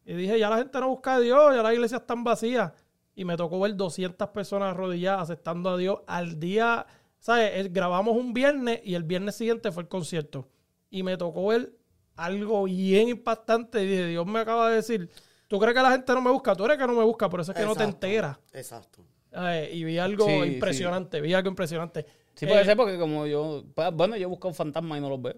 y 0.05 0.15
dije, 0.15 0.37
ya 0.39 0.51
la 0.51 0.59
gente 0.59 0.81
no 0.81 0.89
busca 0.89 1.15
a 1.15 1.21
Dios, 1.21 1.55
ya 1.55 1.63
las 1.63 1.73
iglesias 1.75 2.01
están 2.01 2.25
vacías. 2.25 2.73
Y 3.15 3.25
me 3.25 3.37
tocó 3.37 3.61
ver 3.61 3.77
200 3.77 4.29
personas 4.31 4.71
arrodilladas 4.71 5.23
aceptando 5.23 5.71
a 5.71 5.77
Dios 5.77 6.01
al 6.09 6.41
día, 6.41 6.87
¿sabes? 7.21 7.73
Grabamos 7.73 8.17
un 8.17 8.33
viernes 8.35 8.81
y 8.83 8.95
el 8.95 9.05
viernes 9.05 9.37
siguiente 9.37 9.71
fue 9.71 9.85
el 9.85 9.89
concierto. 9.89 10.49
Y 10.91 11.05
me 11.05 11.17
tocó 11.17 11.47
ver 11.47 11.73
algo 12.17 12.65
bien 12.65 13.11
impactante 13.11 13.85
y 13.85 13.87
dije, 13.87 14.07
Dios 14.09 14.27
me 14.27 14.41
acaba 14.41 14.71
de 14.71 14.77
decir, 14.77 15.09
¿tú 15.53 15.59
crees 15.59 15.75
que 15.77 15.83
la 15.83 15.91
gente 15.91 16.15
no 16.15 16.23
me 16.23 16.31
busca? 16.31 16.57
Tú 16.57 16.65
eres 16.65 16.79
que 16.79 16.87
no 16.87 16.95
me 16.95 17.05
busca, 17.05 17.29
por 17.29 17.43
eso 17.43 17.53
es 17.53 17.59
que 17.59 17.67
no 17.67 17.77
te 17.77 17.85
enteras. 17.85 18.39
Exacto. 18.55 19.05
Eh, 19.33 19.69
y 19.71 19.85
vi 19.85 19.99
algo 19.99 20.25
Sí, 20.25 20.33
impresionante, 20.33 21.21
vi 21.21 21.35
algo 21.35 21.51
impresionante. 21.51 22.07
Sí, 22.35 22.47
puede 22.47 22.63
Eh, 22.63 22.65
ser 22.65 22.75
porque 22.75 22.99
como 22.99 23.27
yo. 23.27 23.63
bueno, 23.93 24.17
yo 24.17 24.31
busco 24.31 24.49
un 24.49 24.55
fantasma 24.55 24.97
y 24.97 25.03
no 25.03 25.11
los 25.11 25.21
veo. 25.21 25.37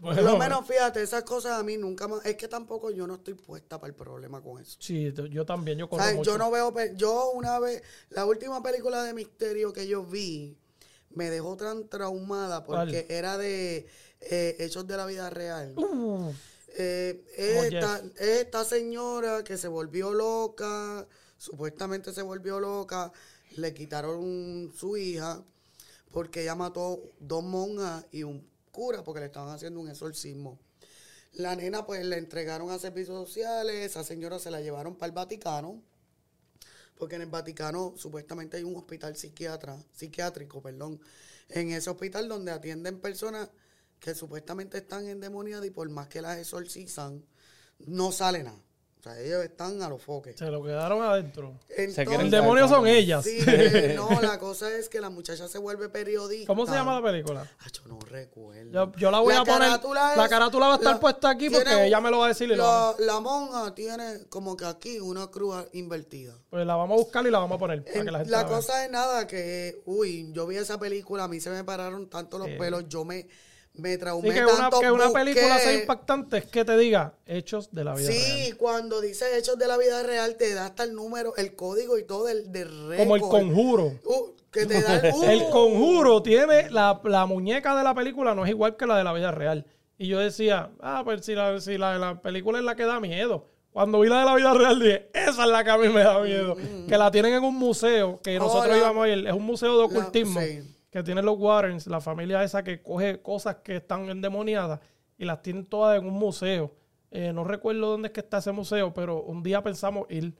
Por 0.00 0.20
lo 0.20 0.36
menos, 0.36 0.66
fíjate, 0.66 1.00
esas 1.00 1.22
cosas 1.22 1.60
a 1.60 1.62
mí 1.62 1.76
nunca 1.76 2.08
más... 2.08 2.26
Es 2.26 2.34
que 2.36 2.48
tampoco 2.48 2.90
yo 2.90 3.06
no 3.06 3.14
estoy 3.14 3.34
puesta 3.34 3.78
para 3.78 3.88
el 3.88 3.94
problema 3.94 4.42
con 4.42 4.60
eso. 4.60 4.76
Sí, 4.80 5.12
yo 5.30 5.46
también, 5.46 5.78
yo 5.78 5.88
corro 5.88 6.02
¿Sabes? 6.02 6.16
mucho. 6.16 6.32
Yo 6.32 6.38
no 6.38 6.50
veo... 6.50 6.72
Yo 6.96 7.30
una 7.30 7.58
vez... 7.60 7.82
La 8.10 8.26
última 8.26 8.60
película 8.62 9.04
de 9.04 9.14
misterio 9.14 9.72
que 9.72 9.86
yo 9.86 10.04
vi 10.04 10.56
me 11.10 11.30
dejó 11.30 11.56
tan 11.56 11.88
traumada 11.88 12.64
porque 12.64 13.06
era 13.08 13.38
de 13.38 13.86
eh, 14.20 14.56
Hechos 14.58 14.86
de 14.86 14.96
la 14.96 15.06
Vida 15.06 15.30
Real. 15.30 15.72
Uh, 15.76 16.32
Eh, 16.78 17.24
esta, 17.36 18.02
es 18.16 18.28
esta 18.40 18.64
señora 18.64 19.42
que 19.42 19.56
se 19.56 19.66
volvió 19.66 20.12
loca, 20.12 21.06
supuestamente 21.38 22.12
se 22.12 22.20
volvió 22.20 22.60
loca, 22.60 23.12
le 23.56 23.72
quitaron 23.72 24.70
su 24.76 24.98
hija 24.98 25.42
porque 26.12 26.42
ella 26.42 26.54
mató 26.54 27.00
dos 27.18 27.42
monjas 27.42 28.04
y 28.12 28.24
un 28.24 28.46
cura 28.72 29.02
porque 29.02 29.20
le 29.20 29.26
estaban 29.26 29.54
haciendo 29.54 29.80
un 29.80 29.88
exorcismo. 29.88 30.58
La 31.32 31.56
nena 31.56 31.86
pues 31.86 32.04
le 32.04 32.18
entregaron 32.18 32.70
a 32.70 32.78
servicios 32.78 33.26
sociales, 33.26 33.74
esa 33.76 34.04
señora 34.04 34.38
se 34.38 34.50
la 34.50 34.60
llevaron 34.60 34.96
para 34.96 35.08
el 35.08 35.12
Vaticano, 35.12 35.82
porque 36.98 37.16
en 37.16 37.22
el 37.22 37.28
Vaticano 37.28 37.94
supuestamente 37.96 38.58
hay 38.58 38.64
un 38.64 38.76
hospital 38.76 39.16
psiquiatra, 39.16 39.82
psiquiátrico, 39.94 40.60
perdón, 40.60 41.00
en 41.48 41.70
ese 41.70 41.88
hospital 41.88 42.28
donde 42.28 42.52
atienden 42.52 43.00
personas 43.00 43.48
que 44.00 44.14
supuestamente 44.14 44.78
están 44.78 45.06
endemoniadas 45.06 45.66
y 45.66 45.70
por 45.70 45.88
más 45.90 46.08
que 46.08 46.20
las 46.22 46.38
exorcizan, 46.38 47.24
no 47.86 48.12
sale 48.12 48.42
nada. 48.42 48.58
O 48.98 49.02
sea, 49.08 49.20
ellos 49.20 49.44
están 49.44 49.80
a 49.82 49.88
los 49.88 50.02
foques. 50.02 50.34
se 50.36 50.46
lo 50.50 50.64
quedaron 50.64 51.00
adentro. 51.00 51.60
Entonces, 51.68 52.08
quieren 52.08 52.26
El 52.26 52.30
demonio 52.32 52.66
son 52.66 52.88
ellas. 52.88 53.22
Sí, 53.24 53.38
eh, 53.46 53.92
no, 53.96 54.20
la 54.20 54.36
cosa 54.40 54.74
es 54.76 54.88
que 54.88 55.00
la 55.00 55.10
muchacha 55.10 55.46
se 55.46 55.58
vuelve 55.58 55.88
periodista. 55.88 56.48
¿Cómo 56.48 56.66
se 56.66 56.72
llama 56.72 56.94
la 57.00 57.02
película? 57.12 57.48
Ah, 57.60 57.66
yo 57.72 57.82
no 57.86 58.00
recuerdo. 58.00 58.72
Yo, 58.72 58.92
yo 58.98 59.10
la 59.12 59.20
voy 59.20 59.34
a 59.34 59.44
poner. 59.44 59.58
carátula 59.60 60.16
La 60.16 60.28
carátula 60.28 60.66
va 60.66 60.72
a 60.72 60.76
estar 60.78 60.94
la- 60.94 61.00
puesta 61.00 61.30
aquí 61.30 61.48
porque 61.50 61.66
tiene- 61.68 61.86
ella 61.86 62.00
me 62.00 62.10
lo 62.10 62.18
va 62.18 62.24
a 62.24 62.28
decir 62.30 62.50
y 62.50 62.56
lo 62.56 62.64
la, 62.64 62.68
vamos- 62.68 62.98
la 62.98 63.20
monja 63.20 63.74
tiene 63.76 64.24
como 64.28 64.56
que 64.56 64.64
aquí 64.64 64.98
una 64.98 65.28
cruz 65.28 65.54
invertida. 65.72 66.34
pues 66.50 66.66
la 66.66 66.74
vamos 66.74 66.98
a 66.98 67.02
buscar 67.04 67.24
y 67.26 67.30
la 67.30 67.38
vamos 67.38 67.56
a 67.56 67.58
poner. 67.60 67.84
Para 67.84 67.98
En- 68.00 68.04
que 68.06 68.10
la 68.10 68.18
gente 68.18 68.32
la 68.32 68.38
la 68.38 68.44
vea. 68.48 68.56
cosa 68.56 68.84
es 68.84 68.90
nada 68.90 69.26
que, 69.28 69.82
uy, 69.84 70.32
yo 70.32 70.48
vi 70.48 70.56
esa 70.56 70.80
película, 70.80 71.24
a 71.24 71.28
mí 71.28 71.38
se 71.38 71.50
me 71.50 71.62
pararon 71.62 72.08
tanto 72.10 72.38
los 72.38 72.48
pelos, 72.58 72.88
yo 72.88 73.04
me, 73.04 73.28
me 73.78 73.96
traumé 73.98 74.28
Sí, 74.30 74.34
que 74.34 74.44
una, 74.44 74.56
tanto. 74.56 74.80
que 74.80 74.90
una 74.90 75.06
busqué- 75.08 75.12
película 75.14 75.58
sea 75.58 75.74
impactante 75.74 76.38
es 76.38 76.46
que 76.46 76.64
te 76.64 76.76
diga 76.76 77.14
hechos 77.26 77.70
de 77.72 77.84
la 77.84 77.94
vida 77.94 78.10
Sí, 78.10 78.18
real. 78.44 78.56
cuando 78.56 79.00
dice 79.00 79.36
hechos 79.38 79.58
de 79.58 79.66
la 79.66 79.76
vida 79.78 80.02
real, 80.02 80.36
te 80.36 80.54
da 80.54 80.66
hasta 80.66 80.84
el 80.84 80.94
número, 80.94 81.34
el 81.36 81.54
código 81.54 81.98
y 81.98 82.04
todo 82.04 82.24
del, 82.26 82.50
del 82.52 82.68
Como 82.96 83.16
el 83.16 83.22
récord. 83.22 83.30
conjuro. 83.30 83.84
Uh, 84.04 84.30
que 84.50 84.64
te 84.66 84.80
da 84.82 84.96
el, 84.98 85.14
uh, 85.14 85.24
El 85.30 85.44
conjuro 85.50 86.22
tiene. 86.22 86.70
La, 86.70 87.00
la 87.04 87.26
muñeca 87.26 87.76
de 87.76 87.84
la 87.84 87.94
película 87.94 88.34
no 88.34 88.44
es 88.44 88.50
igual 88.50 88.76
que 88.76 88.86
la 88.86 88.96
de 88.96 89.04
la 89.04 89.12
vida 89.12 89.30
real. 89.30 89.66
Y 89.98 90.08
yo 90.08 90.18
decía, 90.18 90.70
ah, 90.80 91.02
pues 91.04 91.24
si 91.24 91.34
la, 91.34 91.58
si 91.60 91.78
la, 91.78 91.98
la 91.98 92.20
película 92.20 92.58
es 92.58 92.64
la 92.64 92.74
que 92.76 92.84
da 92.84 93.00
miedo. 93.00 93.46
Cuando 93.72 94.00
vi 94.00 94.08
la 94.08 94.20
de 94.20 94.24
la 94.24 94.34
vida 94.34 94.54
real 94.54 94.80
dije, 94.80 95.10
esa 95.12 95.44
es 95.44 95.50
la 95.50 95.62
que 95.62 95.70
a 95.70 95.76
mí 95.76 95.88
me 95.90 96.00
da 96.02 96.18
miedo. 96.20 96.56
Que 96.88 96.96
la 96.96 97.10
tienen 97.10 97.34
en 97.34 97.44
un 97.44 97.54
museo, 97.56 98.18
que 98.22 98.38
nosotros 98.38 98.66
Hola. 98.66 98.76
íbamos 98.78 99.04
a 99.04 99.08
ir. 99.10 99.26
Es 99.26 99.32
un 99.34 99.42
museo 99.42 99.76
de 99.78 99.84
ocultismo. 99.84 100.40
sí. 100.40 100.60
Que 100.96 101.02
tiene 101.02 101.20
los 101.20 101.36
Warrens, 101.38 101.86
la 101.88 102.00
familia 102.00 102.42
esa 102.42 102.64
que 102.64 102.82
coge 102.82 103.20
cosas 103.20 103.56
que 103.56 103.76
están 103.76 104.08
endemoniadas 104.08 104.80
y 105.18 105.26
las 105.26 105.42
tienen 105.42 105.66
todas 105.66 105.98
en 106.00 106.06
un 106.06 106.14
museo. 106.14 106.72
Eh, 107.10 107.34
no 107.34 107.44
recuerdo 107.44 107.90
dónde 107.90 108.08
es 108.08 108.14
que 108.14 108.20
está 108.20 108.38
ese 108.38 108.50
museo, 108.50 108.94
pero 108.94 109.20
un 109.20 109.42
día 109.42 109.62
pensamos 109.62 110.06
ir. 110.08 110.34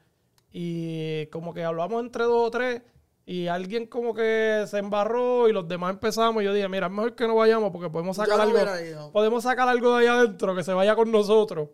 Y 0.50 1.26
como 1.26 1.52
que 1.52 1.62
hablamos 1.62 2.02
entre 2.02 2.24
dos 2.24 2.46
o 2.46 2.50
tres 2.50 2.80
y 3.26 3.48
alguien 3.48 3.86
como 3.86 4.14
que 4.14 4.64
se 4.66 4.78
embarró 4.78 5.46
y 5.46 5.52
los 5.52 5.68
demás 5.68 5.90
empezamos. 5.90 6.42
Y 6.42 6.46
yo 6.46 6.54
dije, 6.54 6.70
mira, 6.70 6.86
es 6.86 6.92
mejor 6.94 7.14
que 7.14 7.26
no 7.26 7.34
vayamos 7.34 7.70
porque 7.70 7.90
podemos 7.90 8.16
sacar 8.16 8.40
algo. 8.40 9.12
Podemos 9.12 9.42
sacar 9.42 9.68
algo 9.68 9.94
de 9.94 10.04
ahí 10.04 10.06
adentro 10.06 10.56
que 10.56 10.64
se 10.64 10.72
vaya 10.72 10.96
con 10.96 11.12
nosotros. 11.12 11.68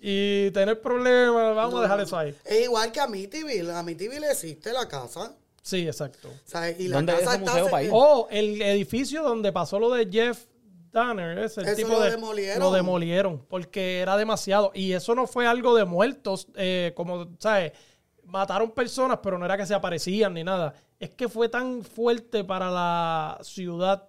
Y 0.00 0.50
tener 0.52 0.80
problemas, 0.80 1.54
vamos 1.54 1.80
a 1.80 1.82
dejar 1.82 2.00
eso 2.00 2.16
ahí. 2.16 2.34
Es 2.46 2.64
igual 2.64 2.90
que 2.92 3.00
a 3.00 3.04
Amityville. 3.04 3.72
A 3.72 3.80
Amityville 3.80 4.30
existe 4.30 4.72
la 4.72 4.88
casa. 4.88 5.36
Sí, 5.62 5.86
exacto. 5.86 6.28
¿sabes? 6.44 6.78
Y 6.80 6.88
la 6.88 6.96
¿Dónde 6.96 7.12
es 7.12 7.20
casa 7.20 7.36
ese 7.36 7.44
museo 7.44 7.80
ir? 7.80 7.90
Oh, 7.92 8.26
el 8.30 8.60
edificio 8.60 9.22
donde 9.22 9.52
pasó 9.52 9.78
lo 9.78 9.90
de 9.90 10.08
Jeff 10.10 10.46
Danner, 10.90 11.38
ese 11.38 11.60
el 11.60 11.68
Eso 11.68 11.76
tipo 11.76 11.88
lo 11.90 12.00
de, 12.00 12.10
demolieron. 12.10 12.62
lo 12.62 12.72
demolieron 12.72 13.46
porque 13.48 14.00
era 14.00 14.16
demasiado. 14.16 14.72
Y 14.74 14.92
eso 14.92 15.14
no 15.14 15.26
fue 15.26 15.46
algo 15.46 15.74
de 15.74 15.84
muertos, 15.84 16.48
eh, 16.56 16.92
como, 16.96 17.28
¿sabes? 17.38 17.72
Mataron 18.24 18.72
personas, 18.72 19.20
pero 19.22 19.38
no 19.38 19.44
era 19.44 19.56
que 19.56 19.64
se 19.64 19.74
aparecían 19.74 20.34
ni 20.34 20.44
nada. 20.44 20.74
Es 20.98 21.10
que 21.10 21.28
fue 21.28 21.48
tan 21.48 21.82
fuerte 21.82 22.44
para 22.44 22.70
la 22.70 23.38
ciudad 23.42 24.08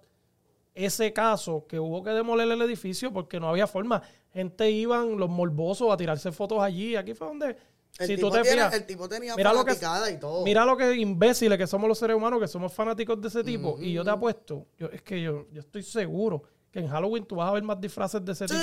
ese 0.74 1.12
caso 1.12 1.66
que 1.68 1.78
hubo 1.78 2.02
que 2.02 2.10
demoler 2.10 2.50
el 2.50 2.62
edificio 2.62 3.12
porque 3.12 3.38
no 3.38 3.48
había 3.48 3.66
forma. 3.66 4.02
Gente 4.32 4.70
iban, 4.70 5.16
los 5.16 5.30
morbosos, 5.30 5.92
a 5.92 5.96
tirarse 5.96 6.32
fotos 6.32 6.60
allí. 6.60 6.96
Aquí 6.96 7.14
fue 7.14 7.28
donde... 7.28 7.56
El, 7.98 8.06
si 8.08 8.16
tipo 8.16 8.28
tú 8.28 8.34
te 8.34 8.42
tiene- 8.42 8.56
fijas, 8.56 8.74
el 8.74 8.86
tipo 8.86 9.08
tenía 9.08 9.36
mira 9.36 9.52
lo 9.52 9.64
que- 9.64 9.72
y 10.12 10.18
todo. 10.18 10.44
Mira 10.44 10.64
lo 10.64 10.76
que 10.76 10.94
imbéciles 10.94 11.56
que 11.56 11.66
somos 11.66 11.88
los 11.88 11.96
seres 11.98 12.16
humanos, 12.16 12.40
que 12.40 12.48
somos 12.48 12.72
fanáticos 12.72 13.20
de 13.20 13.28
ese 13.28 13.44
tipo. 13.44 13.76
Y 13.80 13.92
yo 13.92 14.02
te 14.04 14.10
apuesto, 14.10 14.66
yo, 14.76 14.88
es 14.88 15.02
que 15.02 15.22
yo, 15.22 15.46
yo 15.52 15.60
estoy 15.60 15.82
seguro 15.82 16.42
que 16.72 16.80
en 16.80 16.88
Halloween 16.88 17.24
tú 17.24 17.36
vas 17.36 17.48
a 17.48 17.52
ver 17.52 17.62
más 17.62 17.80
disfraces 17.80 18.24
de 18.24 18.32
ese 18.32 18.46
tipo 18.46 18.58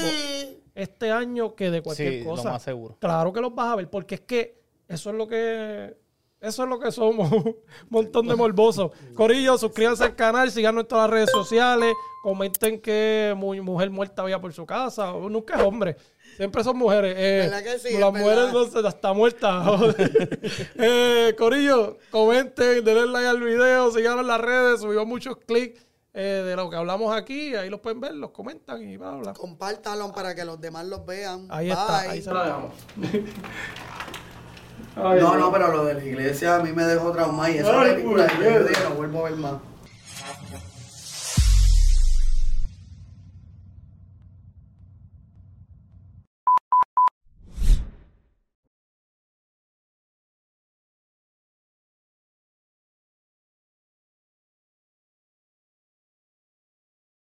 este 0.76 1.12
año 1.12 1.56
que 1.56 1.72
de 1.72 1.82
cualquier 1.82 2.14
Sí, 2.14 2.24
lo 2.24 2.32
cosa. 2.32 2.52
más 2.52 2.64
seguro. 2.64 2.98
Claro 3.00 3.32
que 3.32 3.40
los 3.42 3.54
vas 3.56 3.72
a 3.74 3.76
ver, 3.78 3.90
porque 3.90 4.16
es 4.16 4.22
que 4.22 4.62
eso 4.88 5.10
es 5.12 5.16
lo 5.16 5.28
que. 5.28 5.96
Eso 6.42 6.64
es 6.64 6.70
lo 6.70 6.80
que 6.80 6.92
somos. 6.92 7.32
Un 7.32 7.56
montón 7.90 8.28
de 8.28 8.36
morbosos. 8.36 8.92
Corillo, 9.14 9.58
suscríbanse 9.60 10.04
al 10.06 10.16
canal, 10.16 10.52
todas 10.88 11.04
las 11.04 11.10
redes 11.12 11.30
sociales. 11.32 11.94
Comenten 12.24 12.82
que 12.82 13.34
mu- 13.38 13.54
mujer 13.64 13.92
muerta 13.92 14.24
vaya 14.24 14.42
por 14.42 14.52
su 14.52 14.66
casa. 14.66 15.12
Nunca 15.14 15.56
es 15.58 15.62
hombre. 15.64 15.96
Siempre 16.38 16.64
son 16.64 16.78
mujeres. 16.78 17.16
Eh, 17.18 17.50
¿Verdad 17.50 17.64
que 17.64 17.80
sí? 17.80 17.98
Las 17.98 18.14
Es 18.16 18.22
mujeres 18.22 18.54
no 18.54 18.66
se 18.66 18.88
está 18.88 19.14
muerta. 19.14 19.64
eh, 20.76 21.36
Corillo, 21.38 21.98
comenten, 22.10 22.84
denle 22.84 23.08
like 23.08 23.28
al 23.28 23.42
video, 23.42 23.92
síganos 23.92 24.22
en 24.22 24.28
las 24.28 24.42
redes. 24.42 24.82
Subimos 24.82 25.08
muchos 25.08 25.38
clics 25.38 25.86
eh, 26.14 26.44
de 26.46 26.56
lo 26.56 26.70
que 26.70 26.76
hablamos 26.76 27.16
aquí. 27.16 27.56
Ahí 27.56 27.70
los 27.70 27.80
pueden 27.80 28.00
ver, 28.00 28.14
los 28.14 28.32
comentan 28.32 28.82
y 28.82 28.98
bla, 28.98 29.12
bla. 29.12 29.34
Compártalo 29.34 30.12
para 30.14 30.36
que 30.36 30.46
los 30.46 30.60
demás 30.60 30.86
los 30.86 31.06
vean. 31.06 31.48
Ahí 31.50 31.70
está, 31.70 32.00
ahí 32.02 32.22
se 32.22 32.32
lo 32.32 32.44
dejamos. 32.44 32.74
No, 34.96 35.38
no, 35.38 35.52
pero 35.54 35.72
lo 35.72 35.86
de 35.86 35.94
la 35.94 36.04
iglesia 36.04 36.58
a 36.58 36.60
mí 36.60 36.74
me 36.74 36.84
dejó 36.84 37.12
traumado 37.14 37.50
y 37.52 37.58
esa 37.60 37.82
película 37.82 38.28
yo 38.28 38.90
no 38.90 38.96
vuelvo 38.96 39.26
a 39.26 39.30
ver 39.30 39.40
más. 39.40 39.54